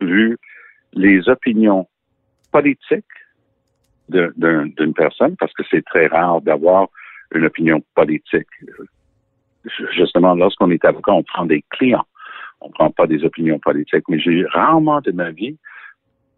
vu 0.00 0.36
les 0.92 1.28
opinions 1.28 1.88
politiques 2.52 3.04
d'une 4.08 4.94
personne, 4.94 5.36
parce 5.36 5.52
que 5.52 5.62
c'est 5.70 5.84
très 5.84 6.08
rare 6.08 6.40
d'avoir 6.40 6.88
une 7.32 7.44
opinion 7.44 7.80
politique. 7.94 8.48
Justement, 9.94 10.34
lorsqu'on 10.34 10.70
est 10.70 10.84
avocat, 10.84 11.12
on 11.12 11.22
prend 11.22 11.46
des 11.46 11.62
clients. 11.70 12.06
On 12.60 12.68
ne 12.68 12.72
prend 12.72 12.90
pas 12.90 13.06
des 13.06 13.24
opinions 13.24 13.58
politiques, 13.58 14.04
mais 14.08 14.18
j'ai 14.18 14.44
rarement 14.46 15.00
de 15.00 15.12
ma 15.12 15.30
vie 15.30 15.56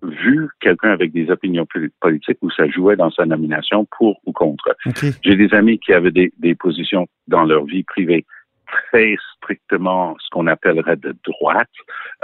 vu 0.03 0.49
quelqu'un 0.61 0.91
avec 0.91 1.13
des 1.13 1.31
opinions 1.31 1.65
poli- 1.65 1.93
politiques 2.01 2.39
où 2.43 2.51
ça 2.51 2.69
jouait 2.69 2.97
dans 2.97 3.11
sa 3.11 3.25
nomination 3.25 3.87
pour 3.97 4.21
ou 4.27 4.33
contre. 4.33 4.77
J'ai 5.25 5.37
des 5.37 5.55
amis 5.55 5.79
qui 5.79 5.93
avaient 5.93 6.11
des, 6.11 6.33
des 6.39 6.55
positions 6.55 7.07
dans 7.29 7.45
leur 7.45 7.65
vie 7.65 7.85
privée 7.85 8.27
très 8.73 9.17
strictement 9.37 10.17
ce 10.19 10.29
qu'on 10.31 10.47
appellerait 10.47 10.97
de 10.97 11.15
droite, 11.25 11.71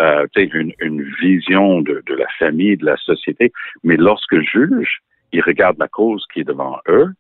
euh, 0.01 0.27
une, 0.37 0.73
une 0.81 1.03
vision 1.21 1.81
de, 1.81 2.03
de 2.07 2.15
la 2.15 2.29
famille, 2.39 2.77
de 2.77 2.87
la 2.87 2.97
société. 2.97 3.53
Mais 3.85 3.97
lorsque 3.97 4.41
juge, 4.41 5.01
ils 5.33 5.43
regardent 5.43 5.79
la 5.79 5.89
cause 5.89 6.25
qui 6.33 6.41
est 6.41 6.45
devant 6.45 6.79
eux, 6.89 7.11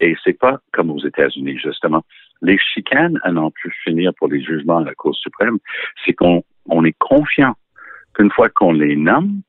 et 0.00 0.16
c'est 0.24 0.38
pas 0.38 0.58
comme 0.72 0.90
aux 0.90 1.04
États-Unis 1.04 1.58
justement. 1.58 2.02
Les 2.40 2.58
chicanes 2.58 3.18
à 3.24 3.32
n'en 3.32 3.50
plus 3.50 3.72
finir 3.84 4.12
pour 4.18 4.28
les 4.28 4.42
jugements 4.42 4.78
à 4.78 4.84
la 4.84 4.94
Cour 4.94 5.14
suprême, 5.14 5.58
c'est 6.04 6.12
qu'on 6.12 6.42
on 6.66 6.84
est 6.84 6.96
confiant 6.98 7.54
qu'une 8.14 8.30
fois 8.30 8.48
qu'on 8.48 8.72
les 8.72 8.96
nomme, 8.96 9.42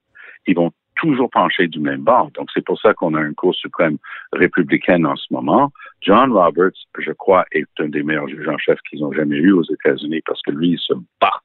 ils 0.48 0.56
vont 0.56 0.72
toujours 1.00 1.30
pencher 1.30 1.68
du 1.68 1.80
même 1.80 2.02
bord. 2.02 2.30
Donc, 2.32 2.50
c'est 2.54 2.64
pour 2.64 2.80
ça 2.80 2.94
qu'on 2.94 3.16
a 3.16 3.22
une 3.22 3.36
Cour 3.36 3.56
suprême 3.56 3.98
républicaine 4.34 5.06
en 5.06 5.16
ce 5.16 5.26
moment. 5.32 5.72
John 6.02 6.32
Roberts, 6.32 6.78
je 6.98 7.12
crois, 7.12 7.46
est 7.52 7.68
un 7.80 7.90
des 7.90 8.04
meilleurs 8.04 8.28
juges 8.28 8.48
en 8.48 8.58
chef 8.58 8.80
qu'ils 8.90 9.04
ont 9.04 9.12
jamais 9.12 9.38
eu 9.38 9.52
aux 9.52 9.64
États-Unis 9.64 10.22
parce 10.26 10.42
que 10.42 10.52
lui, 10.52 10.72
il 10.72 10.80
se 10.80 10.94
bat 11.22 11.42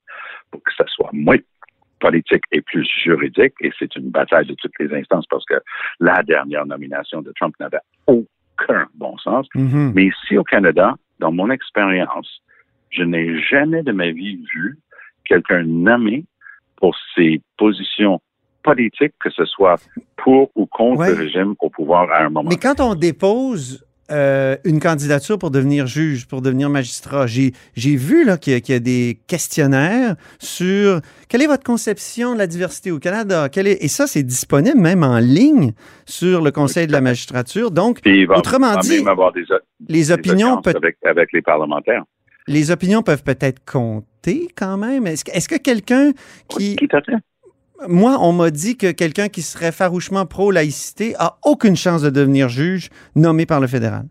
pour 0.51 0.63
que 0.63 0.73
ça 0.77 0.85
soit 0.89 1.11
moins 1.13 1.39
politique 2.01 2.45
et 2.53 2.61
plus 2.61 2.87
juridique. 3.03 3.55
Et 3.61 3.71
c'est 3.79 3.95
une 3.97 4.11
bataille 4.11 4.47
de 4.47 4.55
toutes 4.55 4.79
les 4.79 4.93
instances 4.95 5.27
parce 5.27 5.45
que 5.45 5.61
la 6.01 6.23
dernière 6.23 6.67
nomination 6.67 7.23
de 7.23 7.33
Trump 7.33 7.55
n'avait 7.61 7.79
aucun 8.07 8.87
bon 8.95 9.17
sens. 9.19 9.47
Mhm. 9.55 9.93
Mais 9.95 10.07
ici 10.07 10.37
au 10.37 10.45
Canada, 10.45 10.95
dans 11.21 11.33
mon 11.33 11.51
expérience, 11.51 12.43
je 12.91 13.03
n'ai 13.03 13.41
jamais 13.41 13.83
de 13.83 13.93
ma 13.93 14.11
vie 14.11 14.37
vu 14.53 14.79
quelqu'un 15.25 15.63
nommé 15.63 16.25
pour 16.77 16.97
ses 17.15 17.41
positions 17.57 18.21
politiques, 18.65 19.15
que 19.23 19.31
ce 19.31 19.45
soit 19.45 19.77
pour 20.17 20.51
ou 20.57 20.67
contre 20.67 21.01
Ouais. 21.01 21.11
le 21.11 21.17
régime 21.17 21.55
au 21.61 21.71
pouvoir 21.71 22.11
à 22.11 22.25
un 22.25 22.31
moment. 22.31 22.49
Mais 22.51 22.57
quand 22.57 22.81
on 22.81 22.95
dépose 22.97 23.85
euh, 24.11 24.57
une 24.65 24.81
candidature 24.81 25.39
pour 25.39 25.51
devenir 25.51 25.87
juge, 25.87 26.27
pour 26.29 26.43
devenir 26.43 26.69
magistrat. 26.69 27.27
J'ai, 27.27 27.53
vu 27.75 28.27
qu'il, 28.39 28.53
y 28.53 28.57
a, 28.57 28.61
qu'il 28.61 28.75
y 28.75 28.77
a 28.77 28.79
des 28.79 29.19
questionnaires 29.27 30.17
sur 30.39 31.01
quelle 31.31 31.41
est 31.41 31.47
votre 31.47 31.63
conception 31.65 32.35
de 32.35 32.39
la 32.39 32.47
diversité 32.47 32.91
au 32.91 32.99
Canada? 32.99 33.49
Quelle 33.49 33.67
est, 33.67 33.83
et 33.83 33.89
ça, 33.89 34.07
c'est 34.07 34.23
disponible 34.23 34.79
même 34.79 35.03
en 35.03 35.17
ligne 35.19 35.73
sur 36.05 36.43
le 36.43 36.51
Conseil 36.51 36.87
de 36.87 36.93
la 36.93 37.01
magistrature. 37.01 37.71
Donc, 37.71 38.01
va, 38.07 38.37
autrement 38.37 38.75
va 38.75 38.81
dit, 38.81 38.99
même 38.99 39.09
avoir 39.09 39.33
des, 39.33 39.45
les 39.89 40.13
opinions, 40.13 40.59
avec, 40.59 40.97
avec 41.03 41.33
les 41.33 41.41
parlementaires. 41.41 42.05
les 42.47 42.71
opinions 42.71 43.03
peuvent 43.03 43.25
peut-être 43.25 43.65
compter 43.65 44.49
quand 44.55 44.77
même. 44.77 45.07
Est-ce, 45.07 45.49
que- 45.49 45.57
quelqu'un 45.57 46.13
qui... 46.51 46.77
Tout 46.77 46.95
à 46.95 47.01
fait. 47.01 47.17
Moi, 47.89 48.17
on 48.21 48.33
m'a 48.33 48.51
dit 48.51 48.77
que 48.77 48.91
quelqu'un 48.93 49.29
qui 49.29 49.43
serait 49.43 49.73
farouchement 49.73 50.27
pro-laïcité 50.27 51.15
a 51.19 51.37
aucune 51.45 51.77
chance 51.77 52.03
de 52.03 52.11
devenir 52.11 52.49
juge 52.49 52.91
nommé 53.15 53.47
par 53.47 53.61
le 53.61 53.67
fédéral. 53.67 54.05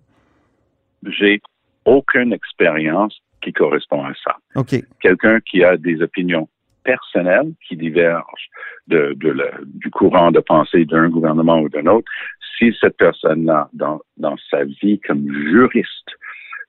J'ai 1.05 1.41
aucune 1.85 2.31
expérience 2.33 3.17
qui 3.41 3.51
correspond 3.51 4.03
à 4.05 4.13
ça. 4.23 4.37
OK. 4.55 4.75
Quelqu'un 5.01 5.39
qui 5.41 5.63
a 5.63 5.75
des 5.77 6.01
opinions 6.01 6.47
personnelles 6.83 7.51
qui 7.67 7.75
divergent 7.77 8.49
de, 8.87 9.13
de 9.17 9.29
le- 9.29 9.51
du 9.65 9.89
courant 9.89 10.31
de 10.31 10.39
pensée 10.39 10.85
d'un 10.85 11.09
gouvernement 11.09 11.59
ou 11.61 11.69
d'un 11.69 11.85
autre, 11.87 12.09
si 12.57 12.73
cette 12.79 12.97
personne-là, 12.97 13.69
dans, 13.73 13.99
dans 14.17 14.35
sa 14.49 14.63
vie 14.65 14.99
comme 15.05 15.25
juriste, 15.49 16.09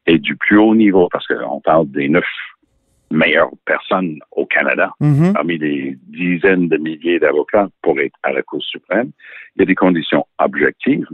est 0.07 0.19
du 0.19 0.37
plus 0.37 0.59
haut 0.59 0.75
niveau, 0.75 1.09
parce 1.11 1.27
qu'on 1.27 1.61
parle 1.61 1.89
des 1.91 2.09
neuf 2.09 2.27
meilleures 3.11 3.51
personnes 3.65 4.19
au 4.33 4.47
Canada, 4.47 4.93
Mhm. 5.01 5.33
parmi 5.35 5.59
les 5.59 5.97
dizaines 6.09 6.69
de 6.69 6.77
milliers 6.77 7.19
d'avocats 7.19 7.69
pour 7.83 7.99
être 8.01 8.17
à 8.23 8.33
la 8.33 8.43
Cour 8.43 8.63
suprême. 8.63 9.11
Il 9.55 9.61
y 9.61 9.63
a 9.63 9.67
des 9.67 9.75
conditions 9.75 10.27
objectives. 10.39 11.07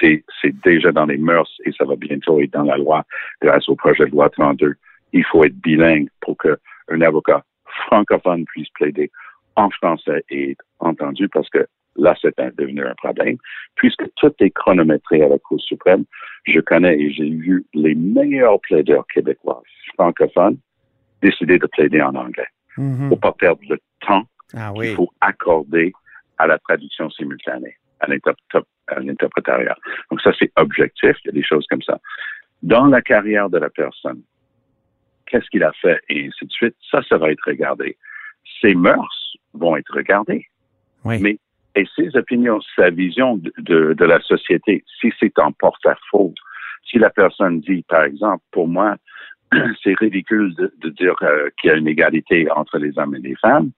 C'est, 0.00 0.22
déjà 0.64 0.92
dans 0.92 1.06
les 1.06 1.16
mœurs 1.16 1.50
et 1.64 1.72
ça 1.72 1.84
va 1.84 1.96
bientôt 1.96 2.40
être 2.40 2.52
dans 2.52 2.62
la 2.62 2.76
loi 2.76 3.04
grâce 3.42 3.68
au 3.68 3.74
projet 3.74 4.06
de 4.06 4.10
loi 4.10 4.30
32. 4.30 4.74
Il 5.12 5.24
faut 5.24 5.44
être 5.44 5.56
bilingue 5.56 6.08
pour 6.20 6.36
qu'un 6.38 7.00
avocat 7.00 7.44
francophone 7.86 8.44
puisse 8.46 8.68
plaider 8.70 9.10
en 9.56 9.70
français 9.70 10.24
et 10.30 10.52
être 10.52 10.64
entendu 10.78 11.28
parce 11.28 11.48
que 11.50 11.66
là, 11.96 12.14
c'est 12.20 12.34
devenu 12.56 12.84
un 12.84 12.94
problème. 12.94 13.36
Puisque 13.74 14.04
tout 14.16 14.32
est 14.40 14.50
chronométré 14.50 15.22
à 15.22 15.28
la 15.28 15.38
Cour 15.38 15.60
suprême, 15.60 16.04
je 16.44 16.60
connais 16.60 16.96
et 16.98 17.10
j'ai 17.10 17.30
vu 17.30 17.64
les 17.74 17.94
meilleurs 17.94 18.60
plaideurs 18.60 19.06
québécois 19.12 19.62
francophones 19.94 20.58
décider 21.22 21.58
de 21.58 21.66
plaider 21.66 22.00
en 22.02 22.14
anglais 22.14 22.46
Mhm. 22.76 23.08
faut 23.08 23.16
pas 23.16 23.32
perdre 23.32 23.60
le 23.68 23.78
temps 24.06 24.22
Ah 24.54 24.72
qu'il 24.74 24.94
faut 24.94 25.10
accorder 25.20 25.92
à 26.38 26.46
la 26.46 26.58
traduction 26.58 27.10
simultanée, 27.10 27.76
à 28.00 28.06
l'interprét- 28.06 28.64
à 28.86 29.00
l'interprétariat. 29.00 29.76
Donc 30.10 30.20
ça, 30.20 30.32
c'est 30.38 30.52
objectif, 30.56 31.16
il 31.24 31.26
y 31.26 31.30
a 31.30 31.32
des 31.32 31.42
choses 31.42 31.66
comme 31.68 31.82
ça. 31.82 31.98
Dans 32.62 32.86
la 32.86 33.02
carrière 33.02 33.50
de 33.50 33.58
la 33.58 33.68
personne, 33.68 34.22
qu'est-ce 35.26 35.48
qu'il 35.50 35.64
a 35.64 35.72
fait 35.72 36.00
et 36.08 36.26
ainsi 36.28 36.46
de 36.46 36.52
suite, 36.52 36.76
ça, 36.90 37.02
ça 37.08 37.18
va 37.18 37.30
être 37.32 37.42
regardé. 37.46 37.96
Ses 38.60 38.74
mœurs 38.74 39.36
vont 39.54 39.76
être 39.76 39.92
regardées. 39.94 40.46
Oui. 41.04 41.18
Mais 41.20 41.38
et 41.74 41.86
ses 41.96 42.16
opinions, 42.16 42.60
sa 42.76 42.90
vision 42.90 43.36
de, 43.36 43.52
de, 43.58 43.92
de 43.92 44.04
la 44.04 44.20
société, 44.20 44.84
si 45.00 45.12
c'est 45.20 45.38
en 45.38 45.52
porte-à-faux, 45.52 46.34
si 46.88 46.98
la 46.98 47.10
personne 47.10 47.60
dit, 47.60 47.82
par 47.88 48.04
exemple, 48.04 48.42
pour 48.52 48.66
moi, 48.68 48.96
c'est 49.82 49.94
ridicule 49.98 50.54
de, 50.54 50.72
de 50.78 50.90
dire 50.90 51.14
euh, 51.22 51.48
qu'il 51.58 51.70
y 51.70 51.72
a 51.72 51.76
une 51.76 51.88
égalité 51.88 52.50
entre 52.50 52.78
les 52.78 52.98
hommes 52.98 53.14
et 53.14 53.20
les 53.20 53.36
femmes, 53.36 53.70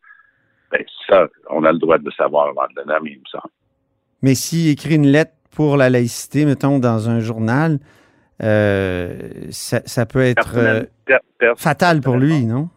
ben 0.70 0.84
ça, 1.08 1.28
on 1.50 1.64
a 1.64 1.72
le 1.72 1.78
droit 1.78 1.98
de 1.98 2.04
le 2.04 2.12
savoir 2.12 2.48
avant 2.48 2.66
de 2.74 2.80
le 2.80 2.84
nommer, 2.84 3.12
il 3.12 3.18
me 3.18 3.24
semble. 3.30 3.52
Mais 4.22 4.34
s'il 4.34 4.68
écrit 4.70 4.94
une 4.96 5.06
lettre 5.06 5.32
pour 5.50 5.76
la 5.76 5.90
laïcité, 5.90 6.44
mettons, 6.44 6.78
dans 6.78 7.08
un 7.08 7.20
journal, 7.20 7.78
euh, 8.42 9.18
ça, 9.50 9.80
ça 9.84 10.06
peut 10.06 10.22
être 10.22 10.56
euh, 10.56 10.84
fatal 11.56 12.00
pour 12.00 12.16
lui, 12.16 12.44
non? 12.44 12.68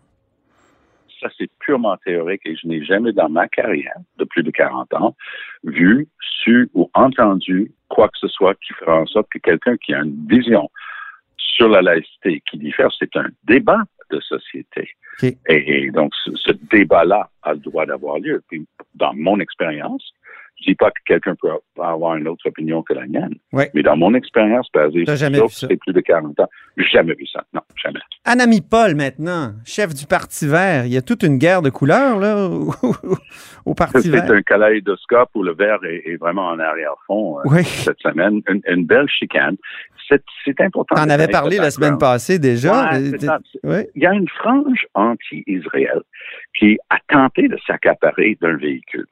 ça, 1.24 1.30
c'est 1.38 1.50
purement 1.60 1.98
théorique 1.98 2.42
et 2.46 2.56
je 2.56 2.68
n'ai 2.68 2.84
jamais 2.84 3.14
dans 3.14 3.30
ma 3.30 3.48
carrière 3.48 3.96
de 4.18 4.26
plus 4.26 4.44
de 4.44 4.52
40 4.52 4.94
ans 4.94 5.16
vu, 5.64 6.08
su 6.20 6.70
ou 6.74 6.90
entendu 6.94 7.72
quoi 7.88 8.08
que 8.10 8.18
ce 8.20 8.28
soit 8.28 8.56
qui 8.56 8.74
fera 8.74 9.00
en 9.00 9.06
sorte 9.06 9.28
que 9.30 9.40
quelqu'un 9.40 9.78
qui 9.78 9.94
a 9.94 10.02
une 10.02 10.28
vision 10.28 10.70
sur 11.56 11.70
la 11.70 11.82
laïcité 11.82 12.42
qui 12.50 12.58
diffère, 12.58 12.90
c'est 12.98 13.16
un 13.16 13.28
débat 13.44 13.82
de 14.12 14.20
société. 14.20 14.90
Et 15.48 15.92
donc, 15.92 16.12
ce, 16.24 16.32
ce 16.36 16.52
débat-là 16.72 17.30
a 17.44 17.54
le 17.54 17.60
droit 17.60 17.86
d'avoir 17.86 18.20
lieu. 18.20 18.42
Puis, 18.50 18.66
dans 18.96 19.14
mon 19.14 19.40
expérience, 19.40 20.14
je 20.64 20.72
dis 20.72 20.76
pas 20.76 20.92
que 20.92 21.00
quelqu'un 21.06 21.36
peut 21.36 21.50
avoir 21.82 22.16
une 22.16 22.28
autre 22.28 22.48
opinion 22.48 22.82
que 22.84 22.94
la 22.94 23.06
mienne. 23.06 23.36
Ouais. 23.52 23.70
Mais 23.74 23.84
dans 23.84 23.98
mon 23.98 24.14
expérience 24.14 24.68
basée 24.74 25.06
sur 25.06 25.16
jamais 25.16 25.40
ça, 25.40 25.68
c'est 25.70 25.78
plus 25.78 25.94
de 25.94 26.00
40 26.02 26.40
ans, 26.40 26.50
j'ai 26.78 26.88
jamais 26.88 27.14
vu 27.16 27.26
ça. 27.28 27.44
Non, 27.54 27.62
jamais. 27.82 28.00
Anami 28.26 28.62
Paul, 28.62 28.96
maintenant, 28.96 29.54
chef 29.66 29.94
du 29.94 30.06
Parti 30.06 30.48
vert. 30.48 30.86
Il 30.86 30.94
y 30.94 30.98
a 30.98 31.02
toute 31.02 31.24
une 31.24 31.38
guerre 31.38 31.62
de 31.62 31.70
couleurs, 31.70 32.20
là, 32.20 32.48
au, 33.66 33.74
Parti 33.74 34.04
C'est 34.04 34.10
vert. 34.10 34.32
un 34.32 34.42
kaléidoscope 34.42 35.30
où 35.36 35.44
le 35.44 35.54
vert 35.54 35.80
est, 35.84 36.04
est 36.06 36.18
vraiment 36.18 36.48
en 36.48 36.60
arrière-fond 36.60 37.40
euh, 37.40 37.64
cette 37.64 38.00
semaine. 38.00 38.42
Une, 38.48 38.62
une 38.68 38.86
belle 38.86 39.08
chicane. 39.10 39.58
C'est 40.10 40.24
c'est 40.44 40.60
important. 40.62 40.96
Avais 40.96 41.12
connaître 41.12 41.32
parlé 41.32 41.58
la 41.58 41.72
semaine 41.72 41.98
passée 41.98 42.38
déjà. 42.38 42.92
Ouais, 42.92 43.12
c'est. 43.20 43.30
Oui. 43.64 43.88
Il 43.96 44.04
y 44.04 44.06
a 44.06 44.14
une 44.14 44.28
frange 44.28 44.86
anti-Israël 44.94 46.02
qui 46.58 46.78
a 46.90 46.98
tenté 47.08 47.48
de 47.48 47.58
s'accaparer 47.66 48.38
d'un 48.42 48.58
véhicule. 48.58 49.08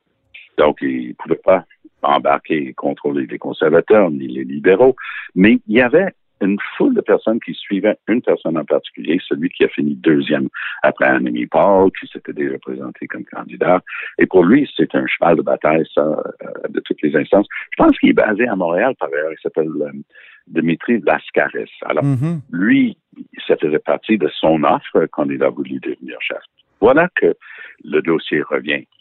Donc, 0.57 0.77
il 0.81 1.09
ne 1.09 1.13
pouvait 1.13 1.41
pas 1.43 1.65
embarquer 2.03 2.69
et 2.69 2.73
contrôler 2.73 3.25
les 3.27 3.37
conservateurs 3.37 4.09
ni 4.11 4.27
les 4.27 4.43
libéraux, 4.43 4.95
mais 5.35 5.59
il 5.67 5.75
y 5.77 5.81
avait 5.81 6.13
une 6.43 6.57
foule 6.75 6.95
de 6.95 7.01
personnes 7.01 7.39
qui 7.39 7.53
suivaient 7.53 7.97
une 8.07 8.23
personne 8.23 8.57
en 8.57 8.65
particulier, 8.65 9.19
celui 9.27 9.49
qui 9.49 9.63
a 9.63 9.67
fini 9.67 9.93
deuxième 9.93 10.49
après 10.81 11.05
Annemie 11.05 11.45
Paul, 11.45 11.91
qui 11.99 12.07
s'était 12.07 12.33
déjà 12.33 12.57
présenté 12.57 13.05
comme 13.05 13.23
candidat. 13.25 13.79
Et 14.17 14.25
pour 14.25 14.43
lui, 14.43 14.67
c'est 14.75 14.95
un 14.95 15.05
cheval 15.05 15.35
de 15.37 15.43
bataille, 15.43 15.85
ça, 15.93 16.01
euh, 16.01 16.67
de 16.69 16.79
toutes 16.79 16.99
les 17.03 17.15
instances. 17.15 17.45
Je 17.77 17.83
pense 17.83 17.95
qu'il 17.99 18.09
est 18.09 18.13
basé 18.13 18.47
à 18.47 18.55
Montréal, 18.55 18.95
par 18.99 19.09
ailleurs. 19.13 19.31
Il 19.31 19.39
s'appelle 19.43 19.69
euh, 19.81 19.91
Dimitri 20.47 20.99
Lascaris. 21.05 21.69
Alors, 21.83 22.03
Mhm. 22.03 22.41
lui, 22.51 22.97
ça 23.47 23.55
faisait 23.57 23.77
partie 23.77 24.17
de 24.17 24.27
son 24.29 24.63
offre 24.63 25.05
quand 25.11 25.25
il 25.29 25.43
a 25.43 25.49
voulu 25.49 25.79
devenir 25.79 26.17
chef. 26.21 26.41
Voilà 26.79 27.07
que 27.13 27.35
le 27.83 28.01
dossier 28.01 28.41
revient 28.41 28.83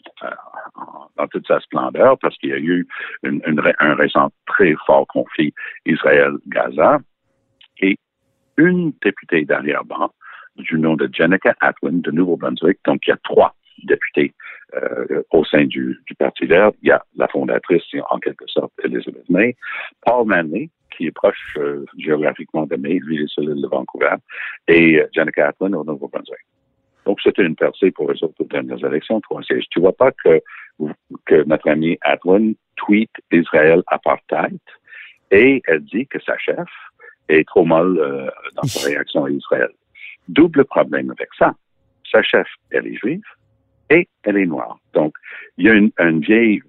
dans 1.17 1.27
toute 1.27 1.47
sa 1.47 1.59
splendeur 1.59 2.17
parce 2.19 2.37
qu'il 2.37 2.49
y 2.49 2.53
a 2.53 2.57
eu 2.59 2.87
une- 3.23 3.41
une 3.45 3.61
un 3.79 3.93
récent 3.95 4.31
très 4.47 4.75
fort 4.85 5.07
conflit 5.07 5.53
Israël-Gaza 5.85 6.99
et 7.79 7.97
une 8.57 8.93
députée 9.01 9.45
d'arrière-ban 9.45 10.11
du 10.57 10.77
nom 10.79 10.95
de 10.95 11.09
Jenica 11.11 11.55
Atwin 11.61 12.01
de 12.01 12.11
Nouveau-Brunswick. 12.11 12.79
Donc, 12.85 13.07
il 13.07 13.11
y 13.11 13.13
a 13.13 13.17
trois 13.23 13.55
députés 13.83 14.33
euh, 14.75 15.23
au 15.31 15.43
sein 15.43 15.65
du, 15.65 15.99
du 16.05 16.15
Parti 16.15 16.45
vert. 16.45 16.71
Il 16.81 16.89
y 16.89 16.91
a 16.91 17.03
la 17.15 17.27
fondatrice, 17.27 17.83
en 18.09 18.19
quelque 18.19 18.45
sorte, 18.47 18.71
Elizabeth 18.83 19.29
May, 19.29 19.55
Paul 20.05 20.27
Manley, 20.27 20.69
qui 20.91 21.07
est 21.07 21.11
proche 21.11 21.57
euh, 21.57 21.85
géographiquement 21.97 22.65
de 22.67 22.75
May, 22.75 22.99
lui, 22.99 23.15
il 23.15 23.21
est 23.23 23.27
sur 23.27 23.41
l'île 23.41 23.61
de 23.61 23.67
Vancouver, 23.67 24.15
et 24.67 25.01
euh, 25.01 25.07
Jenica 25.13 25.47
Atwin 25.47 25.73
au 25.75 25.83
Nouveau-Brunswick. 25.83 26.45
Donc, 27.05 27.19
c'était 27.21 27.43
une 27.43 27.55
percée 27.55 27.91
pour 27.91 28.11
eux 28.11 28.23
autres 28.23 28.39
aux 28.39 28.45
dernières 28.45 28.83
élections, 28.85 29.19
trois 29.21 29.41
sièges. 29.43 29.65
Tu 29.69 29.79
vois 29.79 29.95
pas 29.95 30.11
que, 30.11 30.41
que 31.25 31.43
notre 31.45 31.69
ami 31.69 31.97
Atwin 32.01 32.53
tweet 32.75 33.11
Israël 33.31 33.81
apartheid 33.87 34.59
et 35.31 35.61
elle 35.65 35.81
dit 35.81 36.07
que 36.07 36.19
sa 36.21 36.37
chef 36.37 36.67
est 37.29 37.47
trop 37.47 37.65
mal 37.65 37.97
euh, 37.97 38.29
dans 38.55 38.67
sa 38.67 38.87
réaction 38.87 39.25
à 39.25 39.29
Israël. 39.29 39.69
Double 40.27 40.65
problème 40.65 41.11
avec 41.11 41.29
ça. 41.37 41.55
Sa 42.11 42.21
chef, 42.21 42.47
elle 42.71 42.87
est 42.87 42.95
juive 42.95 43.23
et 43.89 44.07
elle 44.23 44.37
est 44.37 44.45
noire. 44.45 44.77
Donc, 44.93 45.15
il 45.57 45.65
y 45.65 45.69
a 45.69 45.73
une, 45.73 45.91
une 45.99 46.19
vieille, 46.19 46.61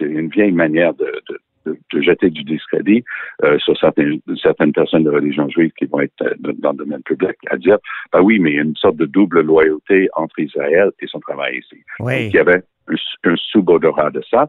une 0.00 0.28
vieille 0.28 0.52
manière 0.52 0.94
de, 0.94 1.22
de, 1.28 1.40
de, 1.66 2.00
jeter 2.02 2.30
du 2.30 2.44
discrédit 2.44 3.04
euh, 3.44 3.58
sur 3.58 3.76
certaines, 3.78 4.20
certaines 4.40 4.72
personnes 4.72 5.04
de 5.04 5.10
religion 5.10 5.48
juive 5.48 5.72
qui 5.78 5.86
vont 5.86 6.00
être 6.00 6.22
euh, 6.22 6.34
dans 6.58 6.72
le 6.72 6.78
domaine 6.78 7.02
public 7.02 7.36
à 7.50 7.56
dire, 7.56 7.78
bah 8.12 8.20
oui, 8.22 8.38
mais 8.38 8.50
il 8.52 8.56
y 8.56 8.58
a 8.58 8.62
une 8.62 8.76
sorte 8.76 8.96
de 8.96 9.06
double 9.06 9.40
loyauté 9.42 10.08
entre 10.14 10.38
Israël 10.38 10.90
et 11.00 11.06
son 11.06 11.20
travail 11.20 11.58
ici. 11.58 11.76
Donc, 11.98 12.08
Oui. 12.08 12.26
il 12.26 12.34
y 12.34 12.38
avait 12.38 12.62
un, 12.88 12.94
un 13.30 13.36
sous-odorat 13.36 14.10
de 14.10 14.22
ça. 14.30 14.48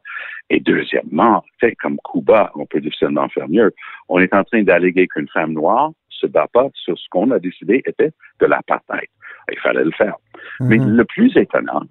Et 0.49 0.59
deuxièmement, 0.59 1.43
fait 1.59 1.75
comme 1.75 1.97
Cuba, 2.11 2.51
on 2.55 2.65
peut 2.65 2.79
difficilement 2.79 3.27
faire 3.29 3.49
mieux. 3.49 3.73
On 4.09 4.19
est 4.19 4.33
en 4.33 4.43
train 4.43 4.63
d'alléguer 4.63 5.07
qu'une 5.07 5.27
femme 5.29 5.53
noire 5.53 5.91
se 6.09 6.27
bat 6.27 6.47
pas 6.51 6.67
sur 6.73 6.97
ce 6.97 7.03
qu'on 7.09 7.31
a 7.31 7.39
décidé 7.39 7.81
était 7.85 8.11
de 8.39 8.45
l'apartheid. 8.45 9.07
Il 9.51 9.59
fallait 9.59 9.83
le 9.83 9.91
faire. 9.91 10.15
Mais 10.59 10.77
Mhm. 10.77 10.95
le 10.97 11.05
plus 11.05 11.35
étonnant, 11.37 11.83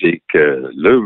c'est 0.00 0.20
que 0.28 0.70
le 0.76 1.00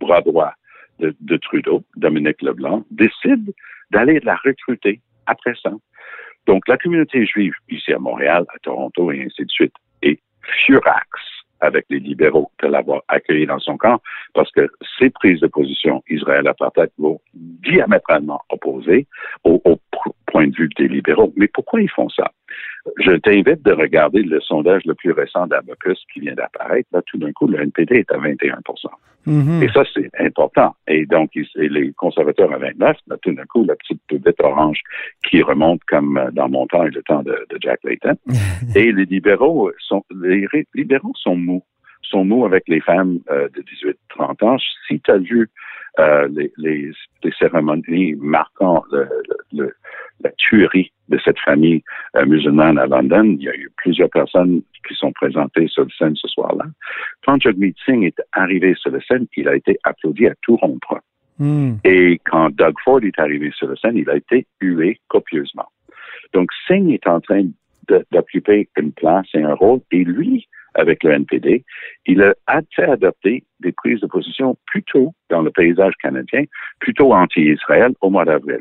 bras 0.00 0.20
droit 0.20 0.52
de, 0.98 1.14
de 1.20 1.36
Trudeau, 1.36 1.84
Dominique 1.96 2.42
Leblanc, 2.42 2.84
décide 2.90 3.52
d'aller 3.90 4.20
la 4.20 4.36
recruter 4.36 5.00
après 5.26 5.54
ça. 5.62 5.72
Donc, 6.46 6.66
la 6.68 6.78
communauté 6.78 7.26
juive 7.26 7.54
ici 7.68 7.92
à 7.92 7.98
Montréal, 7.98 8.44
à 8.54 8.58
Toronto 8.60 9.12
et 9.12 9.22
ainsi 9.22 9.44
de 9.44 9.50
suite 9.50 9.74
est 10.02 10.20
furax 10.64 11.06
avec 11.60 11.84
les 11.90 11.98
libéraux 11.98 12.50
de 12.62 12.68
l'avoir 12.68 13.02
accueilli 13.08 13.46
dans 13.46 13.58
son 13.58 13.76
camp 13.76 14.00
parce 14.32 14.50
que 14.52 14.68
ses 14.98 15.10
prises 15.10 15.40
de 15.40 15.48
position 15.48 16.02
Israël-apartheid 16.08 16.90
vont 16.98 17.20
diamétralement 17.34 18.40
opposées 18.50 19.06
aux, 19.44 19.60
aux 19.64 19.78
point 20.26 20.46
de 20.46 20.54
vue 20.56 20.68
des 20.76 20.88
libéraux. 20.88 21.32
Mais 21.36 21.48
pourquoi 21.48 21.80
ils 21.82 21.90
font 21.90 22.08
ça? 22.08 22.30
Je 22.98 23.12
t'invite 23.12 23.62
de 23.64 23.72
regarder 23.72 24.22
le 24.22 24.40
sondage 24.40 24.82
le 24.86 24.94
plus 24.94 25.12
récent 25.12 25.46
d'Abacus 25.46 26.02
qui 26.12 26.20
vient 26.20 26.34
d'apparaître. 26.34 26.88
Là, 26.92 27.02
tout 27.06 27.18
d'un 27.18 27.32
coup, 27.32 27.46
le 27.46 27.60
NPD 27.60 27.96
est 27.98 28.12
à 28.12 28.18
21 28.18 28.58
Mhm. 29.26 29.62
Et 29.62 29.68
ça, 29.68 29.82
c'est 29.92 30.08
important. 30.20 30.74
Et 30.86 31.04
donc, 31.04 31.30
ils- 31.34 31.46
et 31.56 31.68
les 31.68 31.92
conservateurs 31.92 32.50
à 32.52 32.56
29, 32.58 32.96
là, 33.08 33.16
tout 33.20 33.32
d'un 33.32 33.44
coup, 33.44 33.64
la 33.64 33.76
petite 33.76 34.00
bête 34.22 34.40
orange 34.40 34.80
qui 35.28 35.42
remonte 35.42 35.80
comme 35.84 36.16
euh, 36.16 36.30
dans 36.30 36.48
mon 36.48 36.66
temps 36.66 36.84
et 36.86 36.90
le 36.90 37.02
temps 37.02 37.22
de, 37.22 37.32
de 37.50 37.58
Jack 37.60 37.80
Layton. 37.84 38.14
et 38.74 38.90
les 38.92 39.04
libéraux 39.04 39.70
sont, 39.80 40.02
les 40.22 40.46
libéraux 40.74 41.12
sont 41.16 41.36
mous 41.36 41.62
sont 42.08 42.24
mous 42.24 42.44
avec 42.44 42.64
les 42.68 42.80
femmes 42.80 43.18
euh, 43.30 43.48
de 43.50 43.62
18-30 44.16 44.44
ans. 44.44 44.56
Si 44.86 45.00
tu 45.00 45.10
as 45.10 45.18
vu 45.18 45.48
euh, 45.98 46.28
les, 46.30 46.52
les, 46.58 46.90
les 47.22 47.32
cérémonies 47.38 48.14
marquant 48.18 48.84
le, 48.92 49.02
le- 49.52 49.64
le- 49.64 49.74
la 50.20 50.30
tuerie 50.36 50.90
de 51.08 51.18
cette 51.24 51.38
famille 51.38 51.82
euh, 52.16 52.26
musulmane 52.26 52.76
à 52.78 52.86
London, 52.86 53.24
il 53.38 53.42
y 53.42 53.48
a 53.48 53.54
eu 53.54 53.70
plusieurs 53.76 54.10
personnes 54.10 54.62
qui 54.86 54.94
sont 54.94 55.12
présentées 55.12 55.68
sur 55.68 55.84
le 55.84 55.90
scène 55.96 56.16
ce 56.16 56.26
soir-là. 56.28 56.64
Quand 57.24 57.40
Jagmeet 57.40 57.74
Singh 57.86 58.04
est 58.04 58.20
arrivé 58.32 58.74
sur 58.74 58.90
la 58.90 59.00
scène, 59.02 59.26
il 59.36 59.48
a 59.48 59.54
été 59.54 59.78
applaudi 59.84 60.26
à 60.26 60.34
tout 60.42 60.56
rompre. 60.56 60.98
Hmm. 61.38 61.74
Et 61.84 62.20
quand 62.24 62.50
Doug 62.50 62.74
Ford 62.84 63.00
est 63.04 63.18
arrivé 63.20 63.52
sur 63.52 63.68
la 63.68 63.76
scène, 63.76 63.96
il 63.96 64.10
a 64.10 64.16
été 64.16 64.44
hué 64.60 64.98
copieusement. 65.06 65.68
Donc, 66.34 66.50
Singh 66.66 66.90
est 66.92 67.06
en 67.06 67.20
train 67.20 67.44
d'occuper 68.10 68.68
une 68.76 68.92
place 68.92 69.26
et 69.34 69.42
un 69.42 69.54
rôle, 69.54 69.80
et 69.92 70.02
lui, 70.04 70.48
avec 70.74 71.02
le 71.02 71.12
NPD, 71.12 71.64
il 72.06 72.22
a 72.22 72.34
fait 72.74 72.84
adopter 72.84 73.44
des 73.60 73.72
prises 73.72 74.00
de 74.00 74.06
position 74.06 74.56
plutôt 74.66 75.14
dans 75.30 75.42
le 75.42 75.50
paysage 75.50 75.94
canadien, 76.02 76.44
plutôt 76.80 77.12
anti-Israël 77.12 77.92
au 78.00 78.10
mois 78.10 78.24
d'avril. 78.24 78.60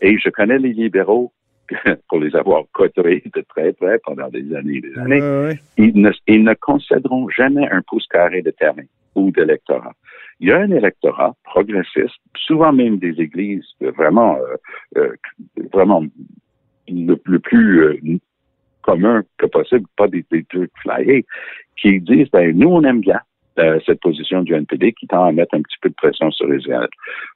Et 0.00 0.18
je 0.18 0.28
connais 0.28 0.58
les 0.58 0.72
libéraux 0.72 1.32
pour 2.08 2.20
les 2.20 2.34
avoir 2.36 2.64
côtoyés 2.72 3.22
de 3.34 3.40
très 3.48 3.72
près 3.72 3.98
pendant 4.04 4.28
des 4.28 4.54
années 4.54 4.76
et 4.76 4.80
des 4.80 4.98
années 4.98 5.20
ouais. 5.20 5.58
ils 5.78 6.00
ne, 6.00 6.10
ils 6.26 6.44
ne 6.44 6.54
concéderont 6.54 7.28
jamais 7.30 7.68
un 7.70 7.82
pouce 7.82 8.06
carré 8.08 8.42
de 8.42 8.50
terrain 8.50 8.84
ou 9.14 9.30
d'électorat. 9.30 9.92
Il 10.40 10.48
y 10.48 10.52
a 10.52 10.58
un 10.58 10.70
électorat 10.70 11.34
progressiste, 11.44 12.20
souvent 12.36 12.72
même 12.72 12.98
des 12.98 13.20
églises 13.20 13.64
vraiment, 13.80 14.36
euh, 14.36 14.56
euh, 14.98 15.14
vraiment 15.72 16.04
le, 16.88 17.16
le 17.24 17.38
plus 17.38 17.82
euh, 17.82 18.00
commun 18.84 19.22
que 19.38 19.46
possible, 19.46 19.86
pas 19.96 20.08
des, 20.08 20.24
des 20.30 20.44
trucs 20.44 20.72
flyés, 20.82 21.24
qui 21.76 22.00
disent, 22.00 22.30
ben, 22.30 22.56
nous, 22.56 22.68
on 22.68 22.82
aime 22.82 23.00
bien 23.00 23.20
euh, 23.58 23.78
cette 23.86 24.00
position 24.00 24.42
du 24.42 24.54
NPD 24.54 24.92
qui 24.92 25.06
tend 25.06 25.24
à 25.24 25.32
mettre 25.32 25.54
un 25.54 25.62
petit 25.62 25.76
peu 25.80 25.88
de 25.88 25.94
pression 25.94 26.30
sur 26.30 26.52
Israël. 26.54 26.88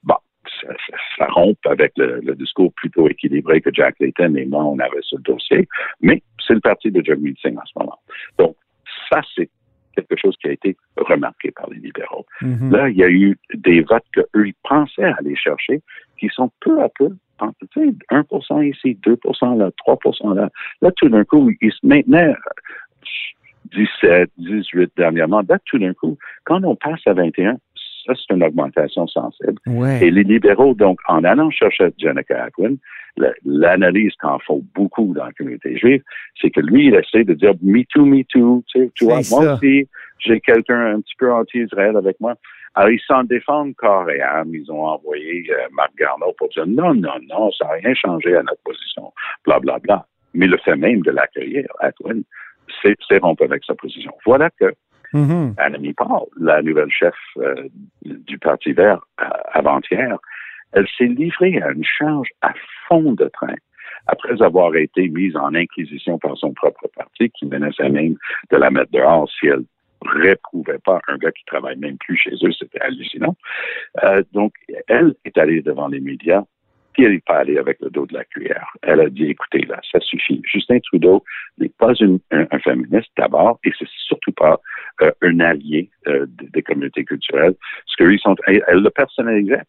Bon, 0.02 0.16
ça, 0.60 0.68
ça, 0.68 0.96
ça 1.18 1.26
rompt 1.26 1.58
avec 1.66 1.92
le, 1.96 2.20
le 2.22 2.34
discours 2.34 2.72
plutôt 2.74 3.08
équilibré 3.08 3.60
que 3.60 3.70
Jack 3.72 3.96
Layton 4.00 4.34
et 4.36 4.46
moi, 4.46 4.64
on 4.64 4.78
avait 4.78 5.02
sur 5.02 5.18
le 5.18 5.22
dossier, 5.22 5.68
mais 6.00 6.22
c'est 6.46 6.54
le 6.54 6.60
parti 6.60 6.90
de 6.90 7.04
Jagmeet 7.04 7.34
Singh 7.40 7.56
en 7.56 7.66
ce 7.66 7.78
moment. 7.78 7.98
Donc, 8.38 8.56
ça, 9.10 9.20
c'est 9.34 9.48
quelque 9.94 10.16
chose 10.20 10.36
qui 10.40 10.48
a 10.48 10.52
été 10.52 10.76
remarqué 10.96 11.50
par 11.50 11.68
les 11.70 11.78
libéraux. 11.78 12.26
Mhm. 12.42 12.72
Là, 12.72 12.88
il 12.88 12.96
y 12.96 13.02
a 13.02 13.08
eu 13.08 13.36
des 13.54 13.80
votes 13.82 14.04
qu'eux, 14.12 14.46
ils 14.46 14.54
pensaient 14.62 15.12
aller 15.18 15.36
chercher, 15.36 15.80
qui 16.18 16.28
sont 16.28 16.50
peu 16.60 16.80
à 16.82 16.88
peu, 16.88 17.08
en- 17.40 17.52
tu 17.72 17.90
sais, 17.90 17.94
1% 18.10 18.60
ici, 18.62 18.98
2% 19.02 19.54
là, 19.56 19.70
3% 19.78 20.34
là. 20.34 20.50
Là, 20.82 20.90
tout 20.96 21.08
d'un 21.08 21.24
coup, 21.24 21.50
ils 21.60 21.72
se 21.72 21.86
maintenaient 21.86 22.28
euh, 22.30 22.34
17, 23.74 24.30
18 24.38 24.92
dernièrement. 24.96 25.42
Là, 25.48 25.58
tout 25.66 25.78
d'un 25.78 25.92
coup, 25.94 26.16
quand 26.44 26.62
on 26.64 26.74
passe 26.76 27.00
à 27.06 27.12
21, 27.12 27.56
ça, 28.06 28.14
c'est 28.14 28.34
une 28.34 28.42
augmentation 28.42 29.06
sensible. 29.06 29.58
Ouais. 29.66 30.06
Et 30.06 30.10
les 30.10 30.24
libéraux, 30.24 30.74
donc, 30.74 30.98
en 31.08 31.24
allant 31.24 31.50
chercher 31.50 31.88
Jenica 31.98 32.48
la- 33.18 33.32
l'analyse 33.44 34.12
qu'en 34.20 34.38
font 34.38 34.64
beaucoup 34.74 35.12
dans 35.14 35.26
la 35.26 35.32
communauté 35.32 35.76
juive, 35.76 36.02
c'est 36.40 36.50
que 36.50 36.60
lui, 36.60 36.86
il 36.86 36.94
essaie 36.94 37.24
de 37.24 37.34
dire 37.34 37.52
me 37.62 37.82
too, 37.84 38.06
me 38.06 38.22
too. 38.24 38.64
Tu, 38.68 38.90
vois, 39.04 39.16
moi 39.16 39.22
ça. 39.22 39.54
aussi, 39.54 39.88
j'ai 40.20 40.40
quelqu'un 40.40 40.94
un 40.94 41.00
petit 41.00 41.14
peu 41.18 41.30
anti-Israël 41.32 41.96
avec 41.96 42.18
moi. 42.20 42.34
Alors, 42.74 42.90
ils 42.90 43.00
s'en 43.00 43.24
défendent 43.24 43.74
corps 43.74 44.10
et 44.10 44.20
âme. 44.20 44.54
Ils 44.54 44.70
ont 44.70 44.86
envoyé 44.86 45.44
euh, 45.50 45.68
Marc 45.72 45.94
Garneau 45.96 46.32
pour 46.38 46.48
dire 46.48 46.66
non, 46.66 46.94
non, 46.94 47.18
non, 47.28 47.50
ça 47.52 47.66
n'a 47.66 47.72
rien 47.72 47.94
changé 47.94 48.36
à 48.36 48.42
notre 48.42 48.62
position, 48.62 49.12
bla, 49.44 49.58
bla, 49.58 49.78
bla. 49.78 50.06
Mais 50.34 50.46
le 50.46 50.58
fait 50.58 50.76
même 50.76 51.00
de 51.00 51.10
l'accueillir, 51.10 51.66
Ackman, 51.80 52.22
c'est 52.82 52.94
c'est 53.08 53.18
rompre 53.18 53.44
avec 53.44 53.64
sa 53.64 53.74
position. 53.74 54.12
Voilà 54.24 54.50
que 54.50 54.72
Mhm. 55.12 55.54
Annemie 55.56 55.94
Paul, 55.94 56.26
la 56.38 56.60
nouvelle 56.62 56.90
chef 56.90 57.14
euh, 57.38 57.68
du 58.04 58.38
Parti 58.38 58.72
vert 58.72 59.00
euh, 59.20 59.24
avant-hier, 59.52 60.18
elle 60.72 60.86
s'est 60.98 61.06
livrée 61.06 61.60
à 61.62 61.70
une 61.70 61.84
charge 61.84 62.28
à 62.42 62.52
fond 62.86 63.12
de 63.12 63.28
train 63.28 63.54
après 64.06 64.40
avoir 64.42 64.74
été 64.76 65.08
mise 65.08 65.36
en 65.36 65.54
inquisition 65.54 66.18
par 66.18 66.36
son 66.36 66.52
propre 66.52 66.88
parti 66.94 67.30
qui 67.30 67.46
menaçait 67.46 67.88
même 67.88 68.16
de 68.50 68.56
la 68.56 68.70
mettre 68.70 68.90
dehors 68.92 69.28
si 69.30 69.46
elle 69.46 69.64
réprouvait 70.04 70.78
pas 70.84 71.00
un 71.08 71.16
gars 71.16 71.32
qui 71.32 71.44
travaille 71.44 71.76
même 71.76 71.98
plus 71.98 72.16
chez 72.16 72.34
eux, 72.42 72.52
c'était 72.52 72.80
hallucinant. 72.80 73.36
Euh, 74.04 74.22
donc, 74.32 74.52
elle 74.88 75.14
est 75.24 75.36
allée 75.38 75.62
devant 75.62 75.88
les 75.88 76.00
médias, 76.00 76.42
puis 76.92 77.04
elle 77.04 77.12
n'est 77.12 77.20
pas 77.20 77.38
allée 77.38 77.58
avec 77.58 77.78
le 77.80 77.90
dos 77.90 78.06
de 78.06 78.14
la 78.14 78.24
cuillère. 78.24 78.72
Elle 78.82 79.00
a 79.00 79.08
dit, 79.08 79.26
écoutez, 79.26 79.60
là, 79.66 79.80
ça 79.90 80.00
suffit. 80.00 80.40
Justin 80.44 80.78
Trudeau 80.80 81.24
n'est 81.58 81.70
pas 81.78 81.94
une- 81.94 82.20
un, 82.30 82.46
un 82.50 82.58
féministe 82.58 83.10
d'abord, 83.16 83.58
et 83.64 83.72
c'est 83.78 83.88
surtout 84.06 84.32
pas 84.32 84.60
euh, 85.02 85.10
un 85.22 85.40
allié 85.40 85.90
euh, 86.06 86.26
des, 86.28 86.62
communautés 86.62 87.04
culturelles. 87.04 87.54
Parce 87.54 87.96
qu'ils 87.96 88.18
sont, 88.18 88.36
elle, 88.46 88.64
elle 88.66 88.80
le 88.82 88.90
personnalisait. 88.90 89.62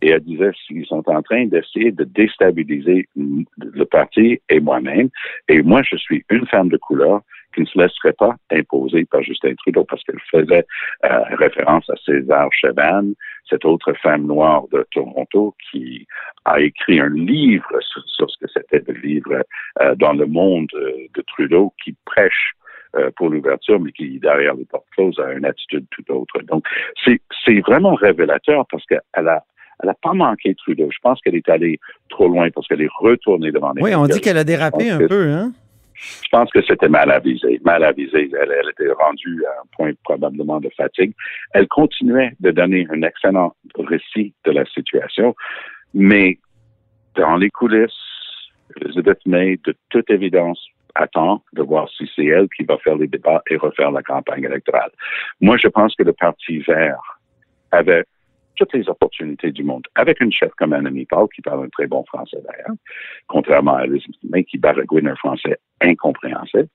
Et 0.00 0.10
elle 0.10 0.20
disait 0.20 0.52
qu'ils 0.66 0.86
sont 0.86 1.02
en 1.08 1.22
train 1.22 1.46
d'essayer 1.46 1.90
de 1.90 2.04
déstabiliser 2.04 3.08
le 3.16 3.84
parti 3.84 4.40
et 4.48 4.60
moi-même. 4.60 5.08
Et 5.48 5.60
moi, 5.62 5.82
je 5.82 5.96
suis 5.96 6.24
une 6.30 6.46
femme 6.46 6.68
de 6.68 6.76
couleur 6.76 7.22
qui 7.58 7.62
ne 7.62 7.66
se 7.66 7.78
laisserait 7.78 8.12
pas 8.12 8.36
imposer 8.52 9.04
par 9.06 9.20
Justin 9.22 9.54
Trudeau 9.56 9.84
parce 9.84 10.02
qu'elle 10.04 10.20
faisait 10.30 10.64
euh, 11.04 11.22
référence 11.36 11.90
à 11.90 11.94
César 12.06 12.48
Chevan, 12.52 13.14
cette 13.50 13.64
autre 13.64 13.92
femme 13.94 14.26
noire 14.26 14.62
de 14.72 14.86
Toronto 14.92 15.56
qui 15.70 16.06
a 16.44 16.60
écrit 16.60 17.00
un 17.00 17.08
livre 17.08 17.68
sur, 17.80 18.02
sur 18.06 18.30
ce 18.30 18.36
que 18.38 18.50
c'était 18.52 18.80
de 18.80 18.96
vivre 18.96 19.42
euh, 19.80 19.94
dans 19.96 20.12
le 20.12 20.26
monde 20.26 20.68
euh, 20.74 21.08
de 21.14 21.22
Trudeau 21.22 21.72
qui 21.82 21.96
prêche 22.04 22.52
euh, 22.96 23.10
pour 23.16 23.28
l'ouverture, 23.28 23.80
mais 23.80 23.90
qui, 23.90 24.20
derrière 24.20 24.54
les 24.54 24.64
portes 24.64 24.86
closes, 24.92 25.18
a 25.18 25.32
une 25.32 25.44
attitude 25.44 25.86
tout 25.90 26.12
autre. 26.12 26.40
Donc, 26.42 26.64
c'est 27.04 27.60
vraiment 27.60 27.94
révélateur 27.94 28.66
parce 28.70 28.84
qu'elle 28.86 29.28
a 29.28 29.42
elle 29.80 29.90
a 29.90 29.94
pas 29.94 30.12
manqué 30.12 30.56
Trudeau. 30.56 30.88
Je 30.90 30.98
pense 31.00 31.20
qu'elle 31.20 31.36
est 31.36 31.48
allée 31.48 31.78
trop 32.08 32.26
loin 32.26 32.50
parce 32.50 32.66
qu'elle 32.66 32.82
est 32.82 32.90
retournée 32.98 33.52
devant 33.52 33.72
les 33.72 33.82
Oui, 33.82 33.94
on 33.94 34.06
dit 34.06 34.20
qu'elle 34.20 34.38
a 34.38 34.42
dérapé 34.42 34.90
un 34.90 35.06
peu, 35.06 35.30
hein? 35.30 35.52
Je 36.00 36.28
pense 36.30 36.50
que 36.50 36.62
c'était 36.62 36.88
mal 36.88 37.10
avisé. 37.10 37.60
Mal 37.64 37.82
avisé. 37.84 38.30
Elle, 38.40 38.70
était 38.70 38.92
rendue 38.92 39.44
à 39.46 39.60
un 39.60 39.66
point 39.76 39.92
probablement 40.04 40.60
de 40.60 40.70
fatigue. 40.76 41.12
Elle 41.52 41.68
continuait 41.68 42.32
de 42.40 42.50
donner 42.50 42.86
un 42.90 43.02
excellent 43.02 43.54
récit 43.76 44.34
de 44.44 44.52
la 44.52 44.64
situation, 44.66 45.34
mais 45.94 46.38
dans 47.14 47.36
les 47.36 47.50
coulisses, 47.50 47.92
Elizabeth 48.80 49.20
May, 49.26 49.58
de 49.64 49.74
toute 49.88 50.10
évidence, 50.10 50.64
attend 50.94 51.42
de 51.52 51.62
voir 51.62 51.88
si 51.96 52.08
c'est 52.14 52.26
elle 52.26 52.48
qui 52.56 52.64
va 52.64 52.76
faire 52.78 52.96
les 52.96 53.06
débats 53.06 53.42
et 53.50 53.56
refaire 53.56 53.90
la 53.90 54.02
campagne 54.02 54.44
électorale. 54.44 54.90
Moi, 55.40 55.56
je 55.56 55.68
pense 55.68 55.94
que 55.94 56.02
le 56.02 56.12
Parti 56.12 56.58
vert 56.58 57.18
avait 57.70 58.04
toutes 58.58 58.74
les 58.74 58.88
opportunités 58.88 59.52
du 59.52 59.62
monde, 59.62 59.86
avec 59.94 60.20
une 60.20 60.32
chef 60.32 60.50
comme 60.58 60.72
Annemie 60.72 61.06
Paul, 61.06 61.28
qui 61.34 61.40
parle 61.40 61.64
un 61.64 61.68
très 61.68 61.86
bon 61.86 62.04
français 62.04 62.38
d'ailleurs, 62.44 62.76
contrairement 63.28 63.76
à 63.76 63.84
Elizabeth 63.84 64.16
May, 64.28 64.44
qui 64.44 64.58
baragouine 64.58 65.08
un 65.08 65.16
français 65.16 65.58
incompréhensible. 65.80 66.68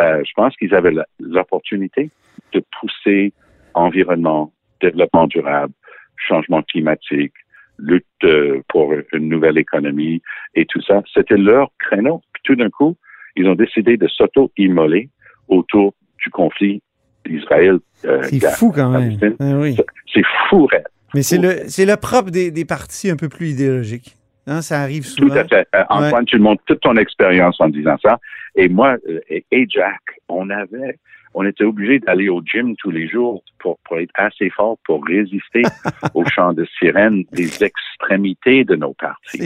Euh, 0.00 0.22
je 0.24 0.32
pense 0.34 0.56
qu'ils 0.56 0.74
avaient 0.74 0.94
l'opportunité 1.20 2.10
de 2.52 2.62
pousser 2.80 3.32
environnement, 3.74 4.52
développement 4.80 5.26
durable, 5.26 5.74
changement 6.16 6.62
climatique, 6.62 7.34
lutte 7.78 8.06
euh, 8.24 8.62
pour 8.68 8.94
une 9.12 9.28
nouvelle 9.28 9.58
économie 9.58 10.22
et 10.54 10.64
tout 10.64 10.80
ça. 10.80 11.02
C'était 11.12 11.36
leur 11.36 11.70
créneau. 11.78 12.22
Puis 12.32 12.42
tout 12.44 12.56
d'un 12.56 12.70
coup, 12.70 12.96
ils 13.36 13.46
ont 13.46 13.54
décidé 13.54 13.98
de 13.98 14.08
s'auto-immoler 14.08 15.10
autour 15.48 15.92
du 16.24 16.30
conflit 16.30 16.82
Israël. 17.28 17.78
euh, 18.04 18.22
C'est 18.22 18.50
fou 18.52 18.72
quand 18.72 18.88
même. 18.90 19.18
Ah 19.38 19.58
oui. 19.58 19.76
C'est 20.12 20.24
fou. 20.48 20.68
Mais 21.14 21.22
c'est 21.22 21.38
le, 21.38 21.64
le 21.64 21.96
propre 21.96 22.30
des, 22.30 22.50
des 22.50 22.64
partis 22.64 23.10
un 23.10 23.16
peu 23.16 23.28
plus 23.28 23.50
idéologiques. 23.50 24.16
Hein, 24.48 24.62
ça 24.62 24.80
arrive 24.80 25.02
Tout 25.04 25.28
souvent. 25.28 25.34
à 25.36 25.44
fait. 25.44 25.66
Euh, 25.74 25.82
Antoine, 25.88 26.24
tu 26.24 26.38
montres 26.38 26.62
toute 26.66 26.80
ton 26.80 26.96
expérience 26.96 27.60
en 27.60 27.68
disant 27.68 27.96
ça. 28.02 28.18
Et 28.54 28.68
moi 28.68 28.96
euh, 29.08 29.20
et, 29.28 29.44
et 29.50 29.66
Jack, 29.68 30.00
on 30.28 30.50
avait, 30.50 30.98
on 31.34 31.44
était 31.44 31.64
obligés 31.64 31.98
d'aller 31.98 32.28
au 32.28 32.42
gym 32.42 32.76
tous 32.76 32.90
les 32.92 33.08
jours 33.08 33.42
pour, 33.58 33.78
pour 33.80 33.98
être 33.98 34.12
assez 34.14 34.48
fort 34.50 34.78
pour 34.84 35.04
résister 35.04 35.62
au 36.14 36.24
chant 36.26 36.52
de 36.52 36.64
sirène 36.78 37.24
des 37.32 37.64
extrémités 37.64 38.64
de 38.64 38.76
nos 38.76 38.94
partis. 38.94 39.38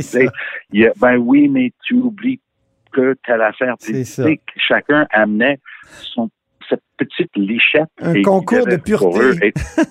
Il 0.73 0.81
y 0.81 0.87
a- 0.87 0.93
ben 1.01 1.17
oui, 1.17 1.49
mais 1.49 1.73
tu 1.85 1.95
oublies 1.95 2.41
que 2.93 3.17
telle 3.27 3.41
affaire. 3.43 3.77
Sais, 3.79 4.05
Chacun 4.57 5.07
amenait 5.13 5.61
son, 6.15 6.29
cette 6.69 6.83
petite 6.99 7.35
lichette. 7.37 7.89
Un 8.03 8.15
et 8.15 8.23
concours 8.23 8.67
de 8.67 8.77
pureté. 8.77 9.05
pour 9.11 9.21
eux 9.23 9.35
être- 9.41 9.61
Ah, 9.79 9.85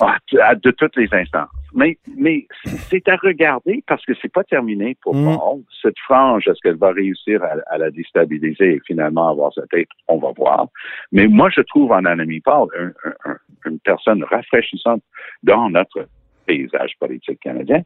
de 0.00 0.70
toutes 0.72 0.96
les 0.96 1.08
instances. 1.12 1.48
Mais, 1.74 1.98
mais 2.16 2.46
c'est 2.90 3.06
à 3.08 3.16
regarder 3.16 3.82
parce 3.86 4.04
que 4.06 4.12
c'est 4.20 4.32
pas 4.32 4.44
terminé 4.44 4.96
pour 5.02 5.14
Mm. 5.14 5.36
Paul. 5.36 5.60
Cette 5.82 5.98
frange, 5.98 6.46
est-ce 6.48 6.60
qu'elle 6.62 6.76
va 6.78 6.90
réussir 6.92 7.42
à, 7.44 7.56
à 7.72 7.78
la 7.78 7.90
déstabiliser 7.90 8.74
et 8.74 8.80
finalement 8.86 9.28
avoir 9.28 9.52
sa 9.52 9.66
tête? 9.66 9.88
On 10.08 10.18
va 10.18 10.32
voir. 10.36 10.66
Mais 11.12 11.26
moi, 11.26 11.48
je 11.54 11.60
trouve 11.60 11.92
en 11.92 12.04
Annemie 12.04 12.40
Paul 12.40 12.68
un- 12.78 12.92
un- 13.08 13.30
un- 13.32 13.38
une 13.66 13.78
personne 13.80 14.22
rafraîchissante 14.24 15.02
dans 15.42 15.68
notre 15.70 16.08
paysage 16.46 16.92
politique 17.00 17.40
canadien. 17.40 17.82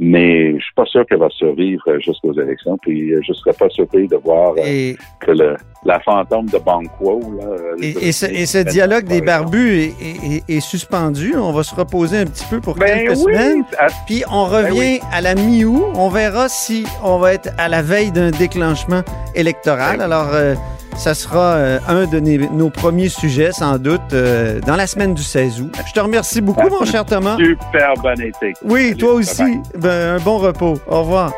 Mais 0.00 0.52
je 0.56 0.62
suis 0.62 0.74
pas 0.76 0.84
sûr 0.84 1.04
qu'elle 1.06 1.18
va 1.18 1.28
survivre 1.30 1.82
euh, 1.88 1.98
jusqu'aux 1.98 2.32
élections. 2.32 2.78
Puis 2.80 3.12
euh, 3.12 3.20
je 3.26 3.32
serais 3.32 3.52
pas 3.52 3.68
surpris 3.68 4.06
de 4.06 4.14
voir 4.16 4.52
euh, 4.52 4.62
Et, 4.64 4.96
que 5.20 5.32
le, 5.32 5.56
la 5.84 5.98
fantôme 6.00 6.46
de 6.46 6.58
Banquo, 6.58 7.20
là, 7.40 7.46
et, 7.82 8.08
et 8.08 8.12
ce, 8.12 8.26
et 8.26 8.46
ce 8.46 8.58
dialogue 8.58 9.06
des 9.06 9.20
barbus 9.20 9.76
est, 9.80 9.84
est- 10.00 10.34
est- 10.48 10.56
est 10.56 10.60
suspendu. 10.60 11.34
On 11.36 11.50
va 11.52 11.64
se 11.64 11.74
reposer 11.74 12.18
un 12.18 12.26
petit 12.26 12.44
peu 12.48 12.60
pour 12.60 12.76
Ben 12.76 12.86
quelques 13.06 13.18
oui, 13.18 13.32
semaines. 13.34 13.64
à- 13.76 13.88
Puis 14.06 14.22
on 14.30 14.44
revient 14.44 15.00
à 15.12 15.20
la 15.20 15.34
mi-août. 15.34 15.86
On 15.96 16.08
verra 16.10 16.48
si 16.48 16.84
on 17.02 17.18
va 17.18 17.34
être 17.34 17.50
à 17.58 17.68
la 17.68 17.82
veille 17.82 18.12
d'un 18.12 18.30
déclenchement 18.30 19.02
électoral. 19.34 19.96
Oui. 19.98 20.04
Alors, 20.04 20.30
euh, 20.32 20.54
ça 20.98 21.14
sera 21.14 21.54
euh, 21.54 21.78
un 21.86 22.06
de 22.06 22.18
nos 22.18 22.70
premiers 22.70 23.08
sujets, 23.08 23.52
sans 23.52 23.78
doute, 23.78 24.00
euh, 24.12 24.60
dans 24.60 24.76
la 24.76 24.86
semaine 24.86 25.14
du 25.14 25.22
16 25.22 25.60
août. 25.62 25.74
Je 25.86 25.92
te 25.92 26.00
remercie 26.00 26.40
beaucoup, 26.40 26.68
mon 26.68 26.84
cher 26.90 27.04
Thomas. 27.04 27.36
super 27.36 27.94
bon 28.02 28.20
été. 28.20 28.52
Oui, 28.64 28.88
Salut, 28.88 28.96
toi 28.96 29.12
aussi. 29.14 29.60
Ben, 29.76 30.16
un 30.16 30.18
bon 30.18 30.38
repos. 30.38 30.74
Au 30.88 31.00
revoir. 31.00 31.32